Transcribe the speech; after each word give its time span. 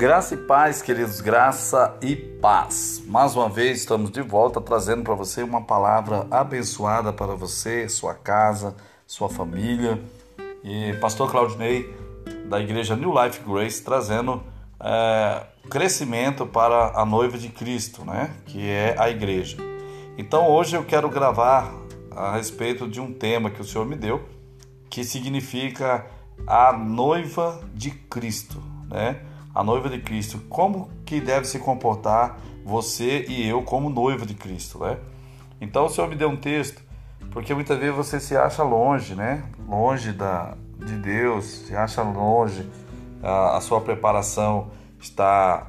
Graça 0.00 0.32
e 0.32 0.38
paz, 0.38 0.80
queridos, 0.80 1.20
graça 1.20 1.94
e 2.00 2.16
paz. 2.16 3.02
Mais 3.06 3.36
uma 3.36 3.50
vez 3.50 3.80
estamos 3.80 4.10
de 4.10 4.22
volta 4.22 4.58
trazendo 4.58 5.02
para 5.02 5.14
você 5.14 5.42
uma 5.42 5.60
palavra 5.60 6.26
abençoada 6.30 7.12
para 7.12 7.34
você, 7.34 7.86
sua 7.86 8.14
casa, 8.14 8.74
sua 9.06 9.28
família. 9.28 10.00
E 10.64 10.94
Pastor 11.02 11.30
Claudinei, 11.30 11.94
da 12.48 12.58
Igreja 12.58 12.96
New 12.96 13.12
Life 13.12 13.42
Grace, 13.46 13.84
trazendo 13.84 14.42
é, 14.82 15.42
crescimento 15.68 16.46
para 16.46 16.98
a 16.98 17.04
noiva 17.04 17.36
de 17.36 17.50
Cristo, 17.50 18.02
né? 18.02 18.30
Que 18.46 18.70
é 18.70 18.96
a 18.98 19.10
igreja. 19.10 19.58
Então 20.16 20.48
hoje 20.48 20.76
eu 20.76 20.82
quero 20.82 21.10
gravar 21.10 21.74
a 22.10 22.36
respeito 22.36 22.88
de 22.88 23.02
um 23.02 23.12
tema 23.12 23.50
que 23.50 23.60
o 23.60 23.64
Senhor 23.64 23.84
me 23.84 23.96
deu, 23.96 24.26
que 24.88 25.04
significa 25.04 26.06
a 26.46 26.72
noiva 26.72 27.60
de 27.74 27.90
Cristo, 27.90 28.62
né? 28.88 29.26
A 29.54 29.64
noiva 29.64 29.88
de 29.88 29.98
Cristo. 29.98 30.38
Como 30.48 30.90
que 31.04 31.20
deve 31.20 31.46
se 31.46 31.58
comportar 31.58 32.38
você 32.64 33.24
e 33.28 33.46
eu 33.46 33.62
como 33.62 33.90
noiva 33.90 34.24
de 34.24 34.34
Cristo, 34.34 34.78
né? 34.78 34.98
Então 35.60 35.86
o 35.86 35.88
Senhor 35.88 36.08
me 36.08 36.16
deu 36.16 36.28
um 36.28 36.36
texto, 36.36 36.82
porque 37.30 37.52
muitas 37.52 37.78
vezes 37.78 37.94
você 37.94 38.20
se 38.20 38.36
acha 38.36 38.62
longe, 38.62 39.14
né? 39.14 39.44
Longe 39.68 40.12
da, 40.12 40.54
de 40.78 40.96
Deus, 40.96 41.44
se 41.44 41.76
acha 41.76 42.02
longe, 42.02 42.68
a, 43.22 43.56
a 43.56 43.60
sua 43.60 43.80
preparação 43.80 44.70
está 45.00 45.66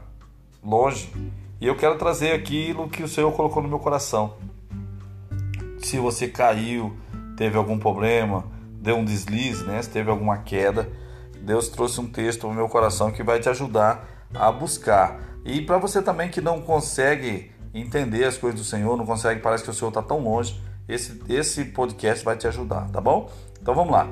longe. 0.64 1.12
E 1.60 1.68
eu 1.68 1.76
quero 1.76 1.98
trazer 1.98 2.32
aquilo 2.32 2.90
que 2.90 3.04
o 3.04 3.08
Senhor 3.08 3.32
colocou 3.34 3.62
no 3.62 3.70
meu 3.70 3.80
coração. 3.80 4.36
Se 5.80 5.98
você 5.98 6.28
caiu, 6.28 6.96
teve 7.36 7.58
algum 7.58 7.78
problema, 7.78 8.46
deu 8.80 8.98
um 8.98 9.06
deslize, 9.06 9.64
né? 9.64 9.82
Se 9.82 9.90
teve 9.90 10.10
alguma 10.10 10.38
queda, 10.38 10.90
Deus 11.42 11.68
trouxe 11.68 12.00
um 12.00 12.08
texto 12.08 12.48
no 12.48 12.54
meu 12.54 12.70
coração 12.70 13.12
que 13.12 13.24
vai 13.24 13.40
te 13.40 13.50
ajudar 13.50 14.28
a 14.34 14.52
buscar. 14.52 15.20
E 15.44 15.62
para 15.62 15.78
você 15.78 16.02
também 16.02 16.30
que 16.30 16.42
não 16.42 16.62
consegue 16.62 17.52
entender 17.74 18.26
as 18.26 18.38
coisas 18.38 18.60
do 18.60 18.66
Senhor, 18.66 18.96
não 18.98 19.06
consegue, 19.06 19.42
parece 19.42 19.64
que 19.64 19.70
o 19.70 19.74
Senhor 19.74 19.90
está 19.90 20.02
tão 20.02 20.20
longe, 20.20 20.62
esse, 20.88 21.22
esse 21.30 21.66
podcast 21.66 22.24
vai 22.24 22.36
te 22.36 22.48
ajudar, 22.48 22.90
tá 22.90 23.00
bom? 23.00 23.32
Então 23.62 23.74
vamos 23.74 23.92
lá. 23.92 24.08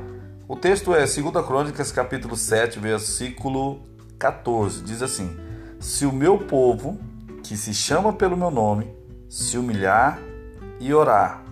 O 0.48 0.56
texto 0.56 0.94
é 0.96 1.00
2 1.06 1.46
Crônicas, 1.46 1.92
capítulo 1.92 2.36
7, 2.36 2.80
versículo 2.80 3.82
14. 4.18 4.82
Diz 4.82 5.02
assim: 5.02 5.38
Se 5.80 6.06
o 6.06 6.12
meu 6.12 6.38
povo, 6.38 7.00
que 7.44 7.56
se 7.56 7.74
chama 7.74 8.14
pelo 8.14 8.36
meu 8.38 8.50
nome, 8.50 8.92
se 9.30 9.58
humilhar 9.58 10.20
e 10.80 10.94
orar, 10.94 11.44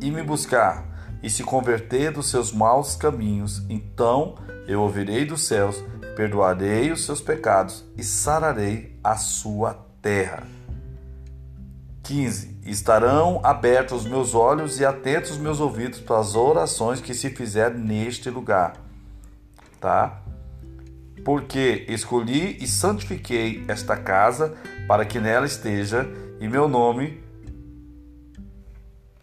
e 0.00 0.10
me 0.10 0.22
buscar, 0.22 0.86
e 1.26 1.28
se 1.28 1.42
converter 1.42 2.12
dos 2.12 2.30
seus 2.30 2.52
maus 2.52 2.94
caminhos, 2.94 3.60
então 3.68 4.36
eu 4.68 4.80
ouvirei 4.80 5.24
dos 5.24 5.42
céus, 5.42 5.82
perdoarei 6.14 6.92
os 6.92 7.04
seus 7.04 7.20
pecados 7.20 7.84
e 7.96 8.04
sararei 8.04 8.96
a 9.02 9.16
sua 9.16 9.74
terra. 10.00 10.46
15. 12.04 12.60
Estarão 12.64 13.40
abertos 13.42 14.04
os 14.04 14.08
meus 14.08 14.36
olhos 14.36 14.78
e 14.78 14.84
atentos 14.84 15.32
os 15.32 15.38
meus 15.38 15.58
ouvidos 15.58 15.98
para 15.98 16.20
as 16.20 16.36
orações 16.36 17.00
que 17.00 17.12
se 17.12 17.30
fizerem 17.30 17.80
neste 17.80 18.30
lugar. 18.30 18.74
Tá? 19.80 20.22
Porque 21.24 21.86
escolhi 21.88 22.56
e 22.60 22.68
santifiquei 22.68 23.64
esta 23.66 23.96
casa 23.96 24.54
para 24.86 25.04
que 25.04 25.18
nela 25.18 25.44
esteja 25.44 26.06
e 26.38 26.46
meu 26.46 26.68
nome 26.68 27.20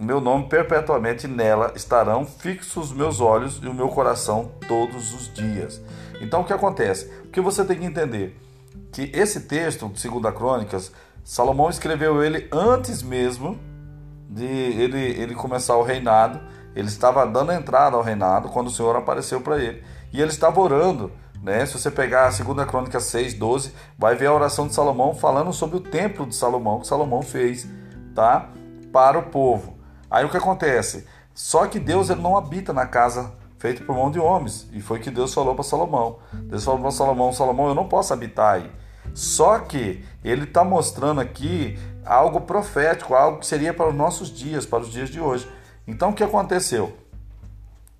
meu 0.04 0.20
nome 0.20 0.48
perpetuamente 0.48 1.28
nela 1.28 1.72
estarão 1.76 2.26
fixos 2.26 2.92
os 2.92 2.92
meus 2.92 3.22
olhos 3.22 3.60
e 3.64 3.68
o 3.68 3.74
meu 3.74 3.90
coração 3.90 4.52
todos 4.68 5.14
os 5.14 5.34
dias. 5.34 5.82
Então 6.20 6.42
o 6.42 6.44
que 6.44 6.54
acontece? 6.54 7.12
O 7.26 7.30
que 7.30 7.42
você 7.42 7.64
tem 7.64 7.80
que 7.80 7.86
entender? 7.86 8.40
Que 8.92 9.12
esse 9.14 9.42
texto, 9.42 9.90
de 9.90 10.10
2 10.10 10.36
Crônicas, 10.36 10.92
Salomão 11.24 11.70
escreveu 11.70 12.24
ele 12.24 12.48
antes 12.52 13.02
mesmo 13.02 13.58
de 14.30 14.46
ele, 14.46 15.00
ele 15.00 15.36
começar 15.36 15.76
o 15.78 15.84
reinado. 15.84 16.40
Ele 16.76 16.88
estava 16.88 17.26
dando 17.26 17.52
entrada 17.52 17.96
ao 17.96 18.02
reinado 18.02 18.50
quando 18.50 18.68
o 18.68 18.72
Senhor 18.72 18.96
apareceu 18.96 19.42
para 19.42 19.58
ele. 19.60 19.84
E 20.12 20.22
ele 20.22 20.32
estava 20.32 20.60
orando. 20.60 21.12
Né? 21.42 21.66
Se 21.66 21.74
você 21.74 21.92
pegar 21.92 22.28
a 22.28 22.30
2 22.30 22.68
Crônica 22.68 23.00
6, 23.00 23.34
12, 23.36 23.74
vai 23.98 24.16
ver 24.16 24.28
a 24.28 24.34
oração 24.34 24.68
de 24.68 24.74
Salomão 24.74 25.14
falando 25.14 25.52
sobre 25.52 25.78
o 25.78 25.82
templo 25.82 26.26
de 26.26 26.36
Salomão 26.36 26.80
que 26.80 26.88
Salomão 26.88 27.22
fez 27.22 27.68
tá? 28.16 28.50
para 28.92 29.20
o 29.20 29.24
povo. 29.24 29.78
Aí 30.14 30.24
o 30.24 30.30
que 30.30 30.38
acontece? 30.38 31.08
Só 31.34 31.66
que 31.66 31.80
Deus 31.80 32.12
ele 32.12 32.22
não 32.22 32.38
habita 32.38 32.72
na 32.72 32.86
casa 32.86 33.34
feita 33.58 33.84
por 33.84 33.96
mão 33.96 34.12
de 34.12 34.20
homens. 34.20 34.70
E 34.72 34.80
foi 34.80 35.00
que 35.00 35.10
Deus 35.10 35.34
falou 35.34 35.56
para 35.56 35.64
Salomão. 35.64 36.20
Deus 36.32 36.64
falou 36.64 36.80
para 36.80 36.92
Salomão: 36.92 37.34
Salomão, 37.34 37.68
eu 37.70 37.74
não 37.74 37.88
posso 37.88 38.14
habitar 38.14 38.58
aí. 38.58 38.72
Só 39.16 39.58
que 39.58 40.06
ele 40.24 40.44
está 40.44 40.64
mostrando 40.64 41.20
aqui 41.20 41.80
algo 42.06 42.42
profético, 42.42 43.16
algo 43.16 43.40
que 43.40 43.48
seria 43.48 43.74
para 43.74 43.90
os 43.90 43.96
nossos 43.96 44.30
dias, 44.30 44.68
para 44.68 44.84
os 44.84 44.92
dias 44.92 45.10
de 45.10 45.20
hoje. 45.20 45.52
Então 45.88 46.12
o 46.12 46.14
que 46.14 46.24
aconteceu? 46.24 46.96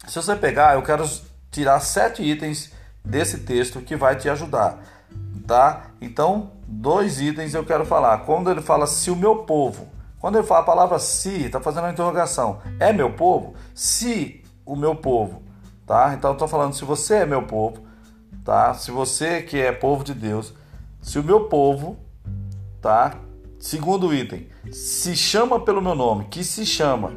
Se 0.08 0.14
você 0.14 0.36
pegar, 0.36 0.76
eu 0.76 0.84
quero 0.84 1.10
tirar 1.50 1.80
sete 1.80 2.22
itens 2.22 2.72
desse 3.04 3.40
texto 3.40 3.82
que 3.82 3.96
vai 3.96 4.16
te 4.16 4.30
ajudar, 4.30 4.78
tá? 5.48 5.88
Então, 6.00 6.52
dois 6.68 7.20
itens 7.20 7.56
eu 7.56 7.66
quero 7.66 7.86
falar. 7.86 8.20
Quando 8.20 8.52
ele 8.52 8.62
fala 8.62 8.86
se 8.86 9.10
o 9.10 9.16
meu 9.16 9.38
povo, 9.38 9.88
quando 10.24 10.38
ele 10.38 10.48
fala 10.48 10.62
a 10.62 10.64
palavra 10.64 11.00
se, 11.00 11.48
está 11.48 11.60
fazendo 11.60 11.84
uma 11.84 11.92
interrogação. 11.92 12.62
É 12.80 12.94
meu 12.94 13.12
povo? 13.12 13.56
Se 13.76 14.42
o 14.66 14.74
meu 14.74 14.96
povo, 14.96 15.44
tá? 15.86 16.14
Então 16.18 16.30
eu 16.30 16.36
estou 16.36 16.48
falando 16.48 16.72
se 16.72 16.86
você 16.86 17.16
é 17.16 17.26
meu 17.26 17.42
povo, 17.42 17.84
tá? 18.42 18.74
Se 18.74 18.90
você 18.90 19.42
que 19.42 19.60
é 19.60 19.74
povo 19.74 20.02
de 20.02 20.14
Deus, 20.14 20.54
se 21.02 21.20
o 21.20 21.24
meu 21.24 21.50
povo, 21.50 21.98
tá? 22.82 23.20
Segundo 23.60 24.14
item, 24.14 24.48
se 24.72 25.14
chama 25.14 25.60
pelo 25.60 25.82
meu 25.82 25.94
nome, 25.94 26.24
que 26.32 26.42
se 26.42 26.66
chama. 26.66 27.12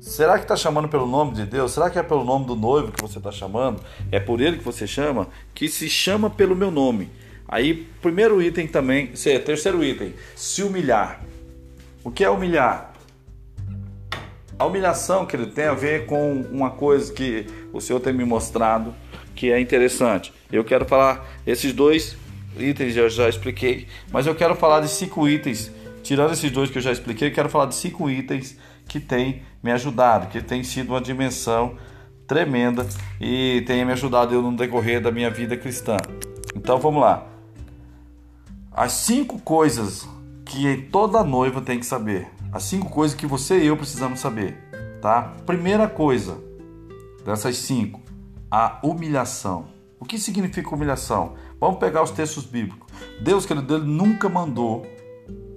Será 0.00 0.38
que 0.38 0.44
está 0.44 0.54
chamando 0.54 0.88
pelo 0.88 1.08
nome 1.08 1.32
de 1.32 1.44
Deus? 1.44 1.72
Será 1.72 1.90
que 1.90 1.98
é 1.98 2.04
pelo 2.04 2.22
nome 2.22 2.46
do 2.46 2.54
noivo 2.54 2.92
que 2.92 3.02
você 3.02 3.18
está 3.18 3.32
chamando? 3.32 3.82
É 4.12 4.20
por 4.20 4.40
ele 4.40 4.58
que 4.58 4.64
você 4.64 4.86
chama? 4.86 5.26
Que 5.52 5.66
se 5.66 5.90
chama 5.90 6.30
pelo 6.30 6.54
meu 6.54 6.70
nome. 6.70 7.10
Aí, 7.48 7.88
primeiro 8.00 8.40
item 8.40 8.68
também, 8.68 9.08
terceiro 9.08 9.82
item, 9.82 10.14
se 10.36 10.62
humilhar. 10.62 11.20
O 12.08 12.10
que 12.10 12.24
é 12.24 12.30
humilhar? 12.30 12.94
A 14.58 14.64
humilhação 14.64 15.26
que 15.26 15.36
ele 15.36 15.44
tem 15.44 15.66
a 15.66 15.74
ver 15.74 16.06
com 16.06 16.40
uma 16.50 16.70
coisa 16.70 17.12
que 17.12 17.44
o 17.70 17.82
Senhor 17.82 18.00
tem 18.00 18.14
me 18.14 18.24
mostrado 18.24 18.94
que 19.34 19.52
é 19.52 19.60
interessante. 19.60 20.32
Eu 20.50 20.64
quero 20.64 20.86
falar 20.86 21.28
esses 21.46 21.70
dois 21.74 22.16
itens 22.56 22.96
eu 22.96 23.10
já 23.10 23.28
expliquei, 23.28 23.88
mas 24.10 24.26
eu 24.26 24.34
quero 24.34 24.54
falar 24.54 24.80
de 24.80 24.88
cinco 24.88 25.28
itens. 25.28 25.70
Tirando 26.02 26.32
esses 26.32 26.50
dois 26.50 26.70
que 26.70 26.78
eu 26.78 26.82
já 26.82 26.92
expliquei, 26.92 27.28
eu 27.28 27.32
quero 27.34 27.50
falar 27.50 27.66
de 27.66 27.74
cinco 27.74 28.08
itens 28.08 28.56
que 28.88 29.00
tem 29.00 29.42
me 29.62 29.70
ajudado, 29.70 30.28
que 30.28 30.40
tem 30.40 30.64
sido 30.64 30.94
uma 30.94 31.02
dimensão 31.02 31.76
tremenda 32.26 32.86
e 33.20 33.62
tem 33.66 33.84
me 33.84 33.92
ajudado 33.92 34.34
eu 34.34 34.40
no 34.40 34.56
decorrer 34.56 35.02
da 35.02 35.12
minha 35.12 35.28
vida 35.28 35.58
cristã. 35.58 35.98
Então 36.56 36.78
vamos 36.78 37.02
lá. 37.02 37.26
As 38.72 38.92
cinco 38.92 39.38
coisas 39.38 40.08
que 40.48 40.88
toda 40.90 41.22
noiva 41.22 41.60
tem 41.60 41.78
que 41.78 41.86
saber. 41.86 42.26
As 42.50 42.64
cinco 42.64 42.88
coisas 42.88 43.16
que 43.16 43.26
você 43.26 43.62
e 43.62 43.66
eu 43.66 43.76
precisamos 43.76 44.18
saber, 44.18 44.56
tá? 45.00 45.34
Primeira 45.44 45.86
coisa 45.86 46.38
dessas 47.24 47.58
cinco, 47.58 48.00
a 48.50 48.80
humilhação. 48.82 49.66
O 50.00 50.06
que 50.06 50.18
significa 50.18 50.74
humilhação? 50.74 51.34
Vamos 51.60 51.78
pegar 51.78 52.02
os 52.02 52.10
textos 52.10 52.44
bíblicos. 52.44 52.88
Deus, 53.20 53.44
querido, 53.44 53.76
ele 53.76 53.84
nunca 53.84 54.28
mandou, 54.28 54.86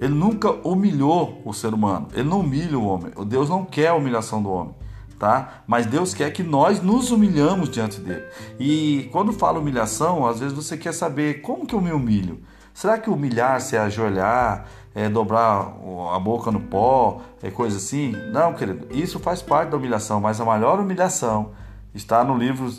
ele 0.01 0.13
nunca 0.13 0.51
humilhou 0.68 1.41
o 1.46 1.53
ser 1.53 1.74
humano. 1.74 2.07
Ele 2.13 2.28
não 2.28 2.41
humilha 2.41 2.78
o 2.78 2.86
homem. 2.86 3.13
Deus 3.27 3.50
não 3.50 3.63
quer 3.63 3.88
a 3.88 3.95
humilhação 3.95 4.44
do 4.44 4.50
homem. 4.50 4.75
Tá? 5.18 5.63
Mas 5.68 5.86
Deus 5.86 6.16
quer 6.16 6.31
que 6.31 6.42
nós 6.42 6.81
nos 6.81 7.12
humilhamos 7.12 7.69
diante 7.69 8.01
dele. 8.01 8.24
E 8.60 9.07
quando 9.12 9.31
fala 9.31 9.60
humilhação, 9.60 10.25
às 10.25 10.39
vezes 10.39 10.56
você 10.56 10.75
quer 10.75 10.92
saber 10.92 11.42
como 11.42 11.66
que 11.66 11.75
eu 11.75 11.81
me 11.81 11.92
humilho. 11.92 12.42
Será 12.74 12.98
que 12.98 13.10
humilhar-se 13.10 13.75
é 13.75 13.80
ajoelhar, 13.80 14.66
é 14.94 15.10
dobrar 15.10 15.74
a 16.14 16.20
boca 16.20 16.52
no 16.52 16.60
pó, 16.60 17.22
é 17.42 17.50
coisa 17.50 17.78
assim? 17.78 18.12
Não, 18.32 18.54
querido, 18.54 18.88
isso 18.92 19.20
faz 19.20 19.42
parte 19.42 19.70
da 19.70 19.78
humilhação, 19.78 20.20
mas 20.20 20.40
a 20.42 20.46
maior 20.46 20.80
humilhação 20.80 21.52
está 21.94 22.24
no 22.24 22.38
livro 22.38 22.72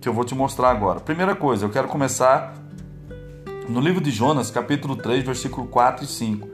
que 0.00 0.08
eu 0.08 0.12
vou 0.12 0.24
te 0.24 0.34
mostrar 0.34 0.70
agora. 0.70 1.00
Primeira 1.00 1.34
coisa, 1.34 1.64
eu 1.64 1.70
quero 1.70 1.88
começar 1.88 2.54
no 3.68 3.80
livro 3.80 4.00
de 4.00 4.10
Jonas, 4.10 4.50
capítulo 4.50 4.96
3, 4.96 5.24
versículo 5.24 5.66
4 5.66 6.04
e 6.04 6.08
5. 6.08 6.48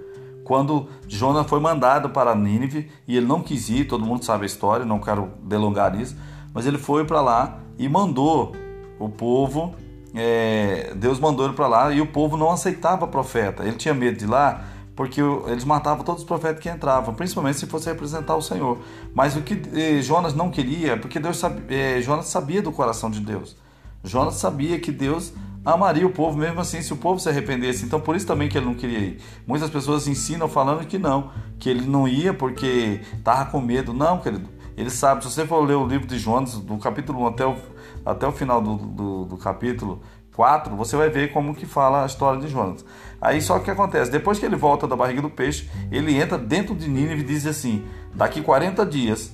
Quando 0.45 0.89
Jonas 1.07 1.47
foi 1.47 1.61
mandado 1.61 2.11
para 2.11 2.35
Nínive 2.35 2.91
e 3.07 3.17
ele 3.17 3.27
não 3.27 3.43
quis 3.43 3.69
ir, 3.69 3.87
todo 3.87 4.05
mundo 4.05 4.25
sabe 4.25 4.45
a 4.45 4.47
história, 4.47 4.85
não 4.85 4.99
quero 4.99 5.31
delongar 5.43 5.99
isso, 5.99 6.17
mas 6.53 6.67
ele 6.67 6.79
foi 6.79 7.05
para 7.05 7.21
lá 7.21 7.59
e 7.79 7.89
mandou 7.89 8.53
o 8.99 9.09
povo 9.09 9.75
é, 10.15 10.93
Deus 10.95 11.19
mandou 11.19 11.45
ele 11.45 11.55
para 11.55 11.67
lá 11.67 11.93
e 11.93 12.01
o 12.01 12.07
povo 12.07 12.37
não 12.37 12.51
aceitava 12.51 13.07
profeta. 13.07 13.65
Ele 13.65 13.77
tinha 13.77 13.93
medo 13.93 14.17
de 14.17 14.27
lá 14.27 14.65
porque 14.97 15.21
eles 15.49 15.65
matavam 15.65 16.05
todos 16.05 16.23
os 16.23 16.27
profetas 16.27 16.63
que 16.63 16.69
entravam, 16.69 17.15
principalmente 17.15 17.59
se 17.59 17.67
fosse 17.67 17.89
representar 17.89 18.37
o 18.37 18.43
Senhor. 18.43 18.79
Mas 19.13 19.37
o 19.37 19.43
que 19.43 19.61
eh, 19.75 20.01
Jonas 20.01 20.35
não 20.35 20.51
queria, 20.51 20.97
porque 20.97 21.19
Deus 21.19 21.37
sabia, 21.37 21.65
eh, 21.69 22.01
Jonas 22.01 22.27
sabia 22.27 22.63
do 22.63 22.71
coração 22.71 23.11
de 23.11 23.21
Deus. 23.21 23.57
Jonas 24.05 24.35
sabia 24.35 24.79
que 24.79 24.93
Deus 24.93 25.33
amaria 25.65 26.07
o 26.07 26.11
povo 26.11 26.37
mesmo 26.37 26.61
assim 26.61 26.83
se 26.83 26.93
o 26.93 26.97
povo 26.97 27.19
se 27.19 27.29
arrependesse. 27.29 27.85
Então 27.85 27.99
por 28.01 28.15
isso 28.15 28.27
também 28.27 28.49
que 28.49 28.57
ele 28.57 28.67
não 28.67 28.75
queria 28.75 28.99
ir. 28.99 29.21
Muitas 29.47 29.71
pessoas 29.71 30.07
ensinam 30.07 30.49
falando 30.49 30.87
que 30.87 30.99
não, 30.99 31.31
que 31.59 31.69
ele 31.69 31.87
não 31.87 32.07
ia 32.07 32.33
porque 32.33 33.01
estava 33.17 33.51
com 33.51 33.61
medo. 33.61 33.93
Não, 33.93 34.19
querido. 34.19 34.49
Ele 34.77 34.91
sabe, 34.91 35.23
se 35.23 35.31
você 35.31 35.47
for 35.47 35.61
ler 35.61 35.77
o 35.77 35.87
livro 35.87 36.07
de 36.07 36.19
Jonas, 36.19 36.55
do 36.55 36.77
capítulo 36.79 37.23
1 37.23 37.27
até 37.29 37.47
o, 37.47 37.57
até 38.05 38.27
o 38.27 38.33
final 38.33 38.61
do, 38.61 38.77
do, 38.77 39.25
do 39.25 39.37
capítulo 39.37 40.03
4, 40.35 40.75
você 40.77 40.97
vai 40.97 41.09
ver 41.09 41.33
como 41.33 41.55
que 41.55 41.67
fala 41.67 42.03
a 42.03 42.07
história 42.07 42.41
de 42.41 42.49
Jonas. 42.49 42.85
Aí 43.21 43.41
só 43.41 43.59
que 43.59 43.71
acontece, 43.71 44.11
depois 44.11 44.39
que 44.39 44.45
ele 44.45 44.57
volta 44.57 44.87
da 44.87 44.97
barriga 44.97 45.23
do 45.23 45.31
peixe, 45.31 45.71
ele 45.91 46.21
entra 46.21 46.37
dentro 46.37 46.75
de 46.75 46.89
Nínive 46.89 47.23
e 47.23 47.25
diz 47.25 47.47
assim: 47.47 47.85
daqui 48.15 48.43
40 48.43 48.85
dias, 48.85 49.33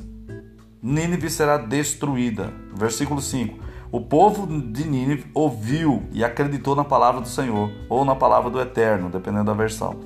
Nínive 0.82 1.28
será 1.30 1.56
destruída. 1.56 2.52
Versículo 2.74 3.20
5. 3.20 3.58
O 3.92 4.00
povo 4.00 4.46
de 4.46 4.84
Nínive 4.84 5.26
ouviu 5.34 6.04
e 6.12 6.22
acreditou 6.22 6.76
na 6.76 6.84
palavra 6.84 7.20
do 7.20 7.28
Senhor, 7.28 7.70
ou 7.88 8.04
na 8.04 8.14
palavra 8.14 8.48
do 8.48 8.60
Eterno, 8.60 9.10
dependendo 9.10 9.46
da 9.46 9.52
versão. 9.52 9.96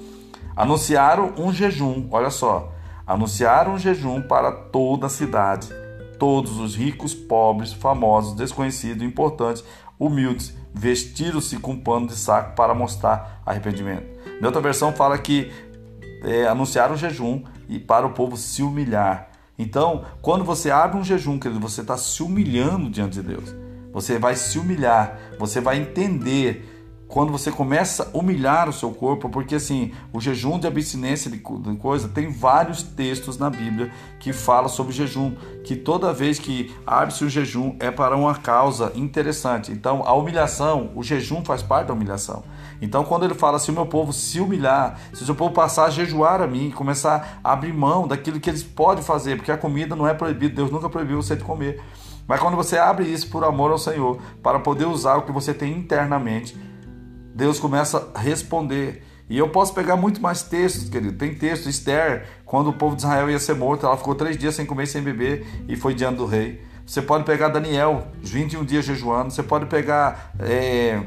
Anunciaram 0.57 1.35
um 1.37 1.53
jejum, 1.53 2.09
olha 2.11 2.31
só. 2.31 2.73
Anunciaram 3.07 3.75
um 3.75 3.79
jejum 3.79 4.23
para 4.23 4.51
toda 4.51 5.07
a 5.07 5.11
cidade. 5.11 5.69
Todos 6.19 6.59
os 6.59 6.75
ricos, 6.75 7.13
pobres, 7.13 7.73
famosos, 7.73 8.35
desconhecidos, 8.35 9.03
importantes, 9.03 9.63
humildes, 9.99 10.57
vestiram-se 10.75 11.59
com 11.59 11.79
pano 11.79 12.09
de 12.09 12.17
saco 12.17 12.57
para 12.57 12.75
mostrar 12.75 13.41
arrependimento. 13.47 14.05
Na 14.41 14.49
outra 14.49 14.61
versão 14.61 14.93
fala 14.93 15.17
que 15.17 15.53
é, 16.25 16.47
anunciaram 16.47 16.95
um 16.95 16.97
jejum 16.97 17.45
e 17.69 17.79
para 17.79 18.07
o 18.07 18.11
povo 18.11 18.37
se 18.37 18.63
humilhar. 18.63 19.31
Então, 19.57 20.05
quando 20.21 20.45
você 20.45 20.71
abre 20.71 20.99
um 20.99 21.05
jejum, 21.05 21.39
querido, 21.39 21.61
você 21.61 21.83
está 21.83 21.97
se 21.97 22.23
humilhando 22.23 22.91
diante 22.91 23.15
de 23.15 23.23
Deus. 23.23 23.55
Você 23.93 24.19
vai 24.19 24.35
se 24.35 24.59
humilhar, 24.59 25.17
você 25.39 25.61
vai 25.61 25.79
entender 25.79 26.74
quando 27.07 27.31
você 27.31 27.51
começa 27.51 28.11
a 28.13 28.19
humilhar 28.19 28.69
o 28.69 28.73
seu 28.73 28.91
corpo, 28.91 29.29
porque 29.29 29.55
assim, 29.55 29.93
o 30.13 30.21
jejum 30.21 30.59
de 30.59 30.67
abstinência 30.67 31.31
de 31.31 31.39
coisa, 31.39 32.09
tem 32.09 32.31
vários 32.31 32.83
textos 32.83 33.39
na 33.39 33.51
Bíblia 33.51 33.91
que 34.19 34.33
falam 34.33 34.69
sobre 34.69 34.93
jejum, 34.93 35.33
que 35.63 35.77
toda 35.77 36.13
vez 36.13 36.39
que 36.39 36.75
abre-se 36.87 37.25
o 37.25 37.29
jejum 37.29 37.77
é 37.79 37.91
para 37.91 38.17
uma 38.17 38.35
causa 38.35 38.91
interessante. 38.95 39.71
Então, 39.71 40.03
a 40.07 40.15
humilhação, 40.15 40.91
o 40.95 41.03
jejum 41.03 41.45
faz 41.45 41.63
parte 41.63 41.89
da 41.89 41.95
humilhação. 41.95 42.43
Então, 42.81 43.05
quando 43.05 43.25
ele 43.25 43.35
fala, 43.35 43.59
se 43.59 43.71
o 43.71 43.75
meu 43.75 43.87
povo 43.87 44.13
se 44.13 44.41
humilhar, 44.41 44.99
se 45.13 45.23
o 45.23 45.27
seu 45.27 45.35
povo 45.35 45.55
passar 45.55 45.87
a 45.87 45.91
jejuar 45.91 46.43
a 46.43 46.47
mim, 46.47 46.71
começar 46.71 47.39
a 47.45 47.53
abrir 47.53 47.73
mão 47.73 48.09
daquilo 48.09 48.41
que 48.41 48.51
eles 48.51 48.63
podem 48.63 49.05
fazer, 49.05 49.37
porque 49.37 49.53
a 49.53 49.57
comida 49.57 49.95
não 49.95 50.07
é 50.07 50.15
proibida, 50.15 50.57
Deus 50.57 50.71
nunca 50.71 50.89
proibiu 50.89 51.23
você 51.23 51.37
de 51.37 51.45
comer. 51.45 51.83
Mas 52.27 52.41
quando 52.41 52.57
você 52.57 52.79
abre 52.79 53.05
isso 53.05 53.29
por 53.29 53.45
amor 53.45 53.71
ao 53.71 53.79
Senhor, 53.79 54.19
para 54.43 54.59
poder 54.59 54.87
usar 54.87 55.17
o 55.17 55.23
que 55.23 55.33
você 55.33 55.53
tem 55.53 55.73
internamente, 55.73 56.57
Deus 57.35 57.59
começa 57.59 58.11
a 58.15 58.21
responder. 58.21 59.03
E 59.29 59.37
eu 59.37 59.49
posso 59.49 59.75
pegar 59.75 59.97
muito 59.97 60.21
mais 60.21 60.43
textos, 60.43 60.89
querido. 60.89 61.17
Tem 61.17 61.35
texto, 61.35 61.69
Esther, 61.69 62.27
quando 62.45 62.69
o 62.69 62.73
povo 62.73 62.95
de 62.95 63.03
Israel 63.03 63.29
ia 63.31 63.39
ser 63.39 63.55
morto, 63.55 63.87
ela 63.87 63.97
ficou 63.97 64.15
três 64.15 64.37
dias 64.37 64.55
sem 64.55 64.65
comer 64.65 64.87
sem 64.87 65.03
beber 65.03 65.47
e 65.67 65.75
foi 65.75 65.95
diante 65.95 66.19
do 66.19 66.27
rei. 66.27 66.63
Você 66.87 67.01
pode 67.01 67.25
pegar 67.25 67.49
Daniel, 67.49 68.09
21 68.21 68.65
dias 68.65 68.85
jejuando. 68.85 69.33
Você 69.33 69.43
pode 69.43 69.67
pegar 69.67 70.33
é, 70.39 71.03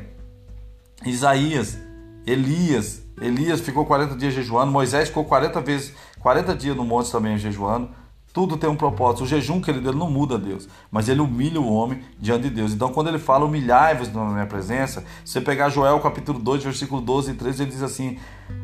Isaías, 1.06 1.78
Elias. 2.26 3.04
Elias 3.22 3.62
ficou 3.62 3.86
40 3.86 4.16
dias 4.16 4.34
jejuando. 4.34 4.72
Moisés 4.72 5.08
ficou 5.10 5.24
40 5.24 5.62
vezes, 5.62 5.94
40 6.20 6.56
dias 6.56 6.76
no 6.76 6.84
monte 6.84 7.12
também 7.12 7.38
jejuando. 7.38 7.92
Tudo 8.38 8.56
tem 8.56 8.70
um 8.70 8.76
propósito. 8.76 9.24
O 9.24 9.26
jejum, 9.26 9.60
querido, 9.60 9.90
ele 9.90 9.98
não 9.98 10.12
muda 10.12 10.38
Deus, 10.38 10.70
mas 10.92 11.10
ele 11.10 11.22
humilha 11.22 11.60
o 11.60 11.74
homem 11.74 12.04
diante 12.20 12.44
de 12.44 12.52
Deus. 12.52 12.72
Então, 12.72 12.90
quando 12.90 13.08
ele 13.08 13.18
fala 13.18 13.46
humilhai-vos 13.46 14.14
na 14.14 14.26
minha 14.26 14.46
presença, 14.46 15.04
se 15.26 15.32
você 15.32 15.42
pegar 15.42 15.70
Joel 15.70 16.00
capítulo 16.02 16.38
2, 16.38 16.66
versículo 16.66 17.02
12 17.02 17.32
e 17.32 17.34
13, 17.34 17.64
ele 17.64 17.72
diz 17.72 17.82
assim: 17.82 18.20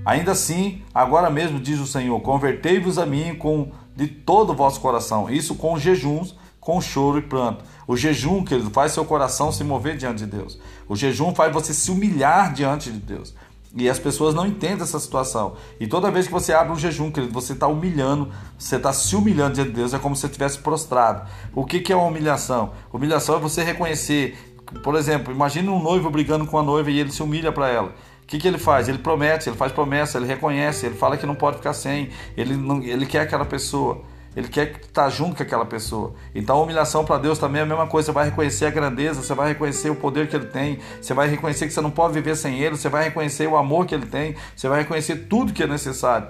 Ainda 0.05 0.33
assim, 0.33 0.83
agora 0.93 1.27
mesmo 1.31 1.59
diz 1.59 1.79
o 1.79 1.87
Senhor: 1.87 2.19
Convertei-vos 2.19 2.99
a 2.99 3.05
mim 3.07 3.33
com 3.33 3.71
de 3.95 4.05
todo 4.05 4.51
o 4.51 4.55
vosso 4.55 4.79
coração, 4.79 5.27
isso 5.27 5.55
com 5.55 5.79
jejuns, 5.79 6.37
com 6.59 6.79
choro 6.79 7.17
e 7.17 7.23
pranto. 7.23 7.65
O 7.87 7.97
jejum, 7.97 8.43
querido, 8.43 8.69
faz 8.69 8.91
seu 8.91 9.03
coração 9.03 9.51
se 9.51 9.63
mover 9.63 9.97
diante 9.97 10.19
de 10.19 10.27
Deus. 10.27 10.59
O 10.87 10.95
jejum 10.95 11.33
faz 11.33 11.51
você 11.51 11.73
se 11.73 11.89
humilhar 11.89 12.53
diante 12.53 12.91
de 12.91 12.99
Deus. 12.99 13.33
E 13.75 13.89
as 13.89 13.97
pessoas 13.97 14.35
não 14.35 14.45
entendem 14.45 14.83
essa 14.83 14.99
situação. 14.99 15.55
E 15.79 15.87
toda 15.87 16.11
vez 16.11 16.27
que 16.27 16.31
você 16.31 16.53
abre 16.53 16.71
um 16.71 16.77
jejum, 16.77 17.09
querido, 17.09 17.33
você 17.33 17.53
está 17.53 17.67
humilhando, 17.67 18.29
você 18.57 18.75
está 18.75 18.93
se 18.93 19.15
humilhando 19.15 19.55
diante 19.55 19.69
de 19.69 19.75
Deus, 19.75 19.93
é 19.93 19.99
como 19.99 20.15
se 20.15 20.21
você 20.21 20.27
estivesse 20.27 20.59
prostrado. 20.59 21.27
O 21.55 21.65
que, 21.65 21.79
que 21.79 21.91
é 21.91 21.95
uma 21.95 22.05
humilhação? 22.05 22.71
Humilhação 22.91 23.35
é 23.35 23.39
você 23.39 23.63
reconhecer, 23.63 24.37
por 24.83 24.95
exemplo, 24.95 25.33
imagine 25.33 25.67
um 25.69 25.81
noivo 25.81 26.09
brigando 26.11 26.45
com 26.45 26.57
a 26.57 26.63
noiva 26.63 26.91
e 26.91 26.99
ele 26.99 27.11
se 27.11 27.23
humilha 27.23 27.51
para 27.51 27.67
ela. 27.67 27.95
O 28.23 28.27
que, 28.27 28.37
que 28.37 28.47
ele 28.47 28.59
faz? 28.59 28.87
Ele 28.87 28.99
promete, 28.99 29.49
ele 29.49 29.57
faz 29.57 29.71
promessa, 29.71 30.17
ele 30.17 30.27
reconhece, 30.27 30.85
ele 30.85 30.95
fala 30.95 31.17
que 31.17 31.25
não 31.25 31.35
pode 31.35 31.57
ficar 31.57 31.73
sem, 31.73 32.09
ele, 32.37 32.55
não, 32.55 32.81
ele 32.81 33.05
quer 33.07 33.21
aquela 33.21 33.45
pessoa. 33.45 34.03
Ele 34.35 34.47
quer 34.47 34.80
estar 34.81 35.09
junto 35.09 35.35
com 35.35 35.44
aquela 35.44 35.65
pessoa. 35.65 36.13
Então 36.33 36.57
a 36.57 36.62
humilhação 36.63 37.06
para 37.06 37.18
Deus 37.18 37.38
também 37.38 37.62
é 37.62 37.63
a 37.63 37.68
mesma 37.68 37.88
coisa. 37.88 38.07
Você 38.07 38.12
vai 38.12 38.25
reconhecer 38.25 38.65
a 38.65 38.69
grandeza, 38.69 39.21
você 39.21 39.33
vai 39.33 39.50
reconhecer 39.50 39.89
o 39.89 39.95
poder 39.95 40.27
que 40.27 40.35
ele 40.35 40.47
tem, 40.47 40.80
você 41.01 41.13
vai 41.13 41.27
reconhecer 41.27 41.68
que 41.68 41.74
você 41.74 41.81
não 41.81 41.91
pode 41.91 42.13
viver 42.13 42.35
sem 42.35 42.59
ele, 42.59 42.75
você 42.75 42.89
vai 42.89 43.06
reconhecer 43.06 43.47
o 43.47 43.56
amor 43.56 43.85
que 43.85 43.94
ele 43.94 44.06
tem, 44.06 44.35
você 44.56 44.68
vai 44.68 44.81
reconhecer 44.81 45.27
tudo 45.30 45.53
que 45.53 45.63
é 45.63 45.68
necessário 45.68 46.27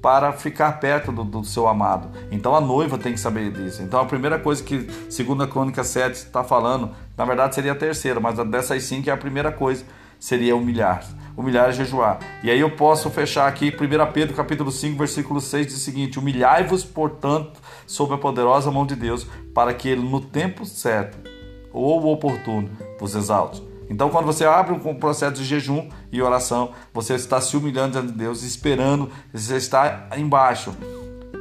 para 0.00 0.32
ficar 0.32 0.80
perto 0.80 1.12
do, 1.12 1.22
do 1.22 1.44
seu 1.44 1.68
amado. 1.68 2.10
Então 2.30 2.56
a 2.56 2.60
noiva 2.60 2.98
tem 2.98 3.12
que 3.12 3.20
saber 3.20 3.52
disso. 3.52 3.82
Então 3.82 4.00
a 4.00 4.04
primeira 4.04 4.38
coisa 4.38 4.62
que, 4.62 4.88
segundo 5.08 5.44
a 5.44 5.46
Crônica 5.46 5.84
7, 5.84 6.14
está 6.14 6.42
falando, 6.42 6.90
na 7.16 7.24
verdade 7.24 7.54
seria 7.54 7.72
a 7.72 7.76
terceira, 7.76 8.18
mas 8.18 8.36
dessas 8.48 8.82
cinco 8.82 9.08
é 9.08 9.12
a 9.12 9.16
primeira 9.16 9.52
coisa 9.52 9.84
seria 10.22 10.54
humilhar. 10.54 11.04
Humilhar 11.36 11.70
é 11.70 11.72
jejuar. 11.72 12.20
E 12.44 12.50
aí 12.50 12.60
eu 12.60 12.70
posso 12.76 13.10
fechar 13.10 13.48
aqui 13.48 13.70
1 13.70 14.12
Pedro 14.12 14.36
capítulo 14.36 14.70
5, 14.70 14.96
versículo 14.96 15.40
6 15.40 15.66
diz 15.66 15.76
o 15.76 15.80
seguinte: 15.80 16.16
Humilhai-vos, 16.16 16.84
portanto, 16.84 17.60
sob 17.88 18.14
a 18.14 18.18
poderosa 18.18 18.70
mão 18.70 18.86
de 18.86 18.94
Deus, 18.94 19.26
para 19.52 19.74
que 19.74 19.88
ele 19.88 20.08
no 20.08 20.20
tempo 20.20 20.64
certo 20.64 21.18
ou 21.72 22.06
oportuno 22.06 22.70
vos 23.00 23.16
exalte. 23.16 23.66
Então, 23.90 24.10
quando 24.10 24.26
você 24.26 24.44
abre 24.44 24.72
um 24.72 24.94
processo 24.94 25.34
de 25.34 25.44
jejum 25.44 25.88
e 26.12 26.22
oração, 26.22 26.70
você 26.94 27.14
está 27.14 27.40
se 27.40 27.56
humilhando 27.56 27.92
diante 27.92 28.12
de 28.12 28.18
Deus, 28.18 28.44
esperando, 28.44 29.10
você 29.32 29.56
está 29.56 30.08
embaixo. 30.16 30.72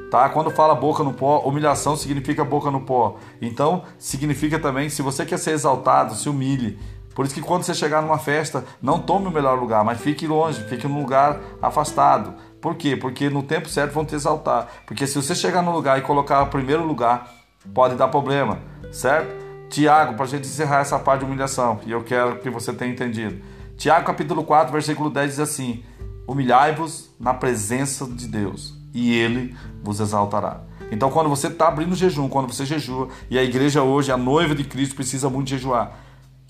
Tá? 0.10 0.28
Quando 0.28 0.50
fala 0.50 0.74
boca 0.74 1.04
no 1.04 1.14
pó, 1.14 1.40
humilhação 1.46 1.96
significa 1.96 2.44
boca 2.44 2.72
no 2.72 2.82
pó. 2.82 3.18
Então, 3.42 3.84
significa 4.00 4.60
também, 4.60 4.90
se 4.90 5.02
você 5.02 5.24
quer 5.24 5.38
ser 5.38 5.52
exaltado, 5.52 6.16
se 6.16 6.28
humilhe. 6.28 6.80
Por 7.14 7.26
isso 7.26 7.34
que 7.34 7.42
quando 7.42 7.64
você 7.64 7.74
chegar 7.74 8.02
numa 8.02 8.18
festa, 8.18 8.64
não 8.82 9.00
tome 9.00 9.28
o 9.28 9.32
melhor 9.32 9.60
lugar, 9.60 9.84
mas 9.84 10.00
fique 10.00 10.26
longe, 10.26 10.64
fique 10.64 10.88
num 10.88 11.02
lugar 11.02 11.40
afastado. 11.62 12.34
Por 12.62 12.76
quê? 12.76 12.96
Porque 12.96 13.30
no 13.30 13.44
tempo 13.44 13.68
certo 13.68 13.94
vão 13.94 14.06
te 14.06 14.16
exaltar. 14.16 14.68
Porque 14.86 15.06
se 15.06 15.16
você 15.16 15.36
chegar 15.36 15.62
no 15.62 15.72
lugar 15.72 16.00
e 16.00 16.02
colocar 16.02 16.44
o 16.44 16.48
primeiro 16.48 16.86
lugar, 16.86 17.30
pode 17.74 17.96
dar 17.96 18.08
problema, 18.08 18.60
certo? 18.92 19.42
Tiago, 19.70 20.16
para 20.16 20.26
a 20.26 20.28
gente 20.28 20.48
encerrar 20.48 20.80
essa 20.80 21.00
parte 21.00 21.22
de 21.22 21.26
humilhação, 21.26 21.80
e 21.86 21.92
eu 21.92 22.04
quero 22.04 22.40
que 22.40 22.50
você 22.50 22.74
tenha 22.74 22.92
entendido. 22.92 23.42
Tiago 23.78 24.06
capítulo 24.06 24.44
4, 24.44 24.72
versículo 24.72 25.10
10 25.10 25.30
diz 25.32 25.40
assim: 25.40 25.84
Humilhai-vos 26.28 27.10
na 27.20 27.34
presença 27.34 28.06
de 28.06 28.28
Deus, 28.28 28.74
e 28.94 29.16
Ele 29.16 29.56
vos 29.82 30.00
exaltará. 30.00 30.62
Então, 30.92 31.10
quando 31.10 31.30
você 31.30 31.48
está 31.48 31.70
abrindo 31.70 31.96
jejum, 31.96 32.28
quando 32.28 32.52
você 32.52 32.66
jejua, 32.66 33.08
e 33.30 33.40
a 33.40 33.44
igreja 33.44 33.82
hoje, 33.82 34.12
a 34.12 34.18
noiva 34.18 34.54
de 34.54 34.66
Cristo, 34.66 34.94
precisa 34.94 35.30
muito 35.30 35.50
jejuar, 35.50 35.98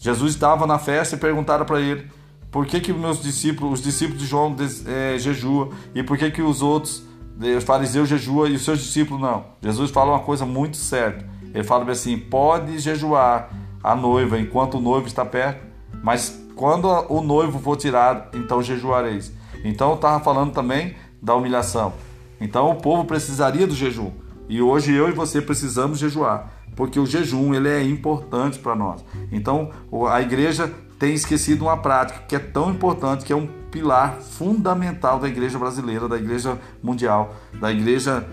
Jesus 0.01 0.33
estava 0.33 0.65
na 0.65 0.79
festa 0.79 1.15
e 1.15 1.19
perguntaram 1.19 1.63
para 1.63 1.79
ele 1.79 2.07
por 2.49 2.65
que, 2.65 2.81
que 2.81 2.91
meus 2.91 3.21
discípulos, 3.21 3.79
os 3.79 3.85
discípulos 3.85 4.19
de 4.19 4.27
João 4.27 4.55
é, 4.87 5.17
jejuam 5.19 5.69
e 5.93 6.01
por 6.01 6.17
que, 6.17 6.31
que 6.31 6.41
os 6.41 6.63
outros, 6.63 7.03
os 7.39 7.63
fariseus 7.63 8.09
jejuam 8.09 8.47
e 8.47 8.55
os 8.55 8.65
seus 8.65 8.79
discípulos 8.79 9.21
não. 9.21 9.45
Jesus 9.61 9.91
fala 9.91 10.13
uma 10.13 10.21
coisa 10.21 10.43
muito 10.43 10.75
certa. 10.75 11.23
Ele 11.53 11.63
fala 11.63 11.89
assim: 11.91 12.17
pode 12.17 12.79
jejuar 12.79 13.51
a 13.83 13.95
noiva 13.95 14.39
enquanto 14.39 14.79
o 14.79 14.81
noivo 14.81 15.05
está 15.05 15.23
perto, 15.23 15.63
mas 16.03 16.43
quando 16.55 16.87
o 17.07 17.21
noivo 17.21 17.59
for 17.59 17.77
tirado, 17.77 18.35
então 18.35 18.61
jejuareis. 18.61 19.31
Então 19.63 19.93
estava 19.93 20.19
falando 20.23 20.51
também 20.51 20.95
da 21.21 21.35
humilhação. 21.35 21.93
Então 22.39 22.71
o 22.71 22.75
povo 22.75 23.05
precisaria 23.05 23.67
do 23.67 23.75
jejum. 23.75 24.11
E 24.49 24.63
hoje 24.63 24.91
eu 24.93 25.09
e 25.09 25.11
você 25.11 25.39
precisamos 25.39 25.99
jejuar 25.99 26.51
porque 26.75 26.99
o 26.99 27.05
jejum 27.05 27.53
ele 27.53 27.69
é 27.69 27.83
importante 27.83 28.59
para 28.59 28.75
nós. 28.75 29.03
Então 29.31 29.71
a 30.09 30.21
igreja 30.21 30.71
tem 30.97 31.13
esquecido 31.13 31.65
uma 31.65 31.77
prática 31.77 32.19
que 32.27 32.35
é 32.35 32.39
tão 32.39 32.71
importante, 32.71 33.25
que 33.25 33.33
é 33.33 33.35
um 33.35 33.47
pilar 33.71 34.19
fundamental 34.19 35.19
da 35.19 35.27
igreja 35.27 35.57
brasileira, 35.57 36.07
da 36.07 36.17
igreja 36.17 36.59
mundial, 36.83 37.35
da 37.59 37.71
igreja 37.71 38.27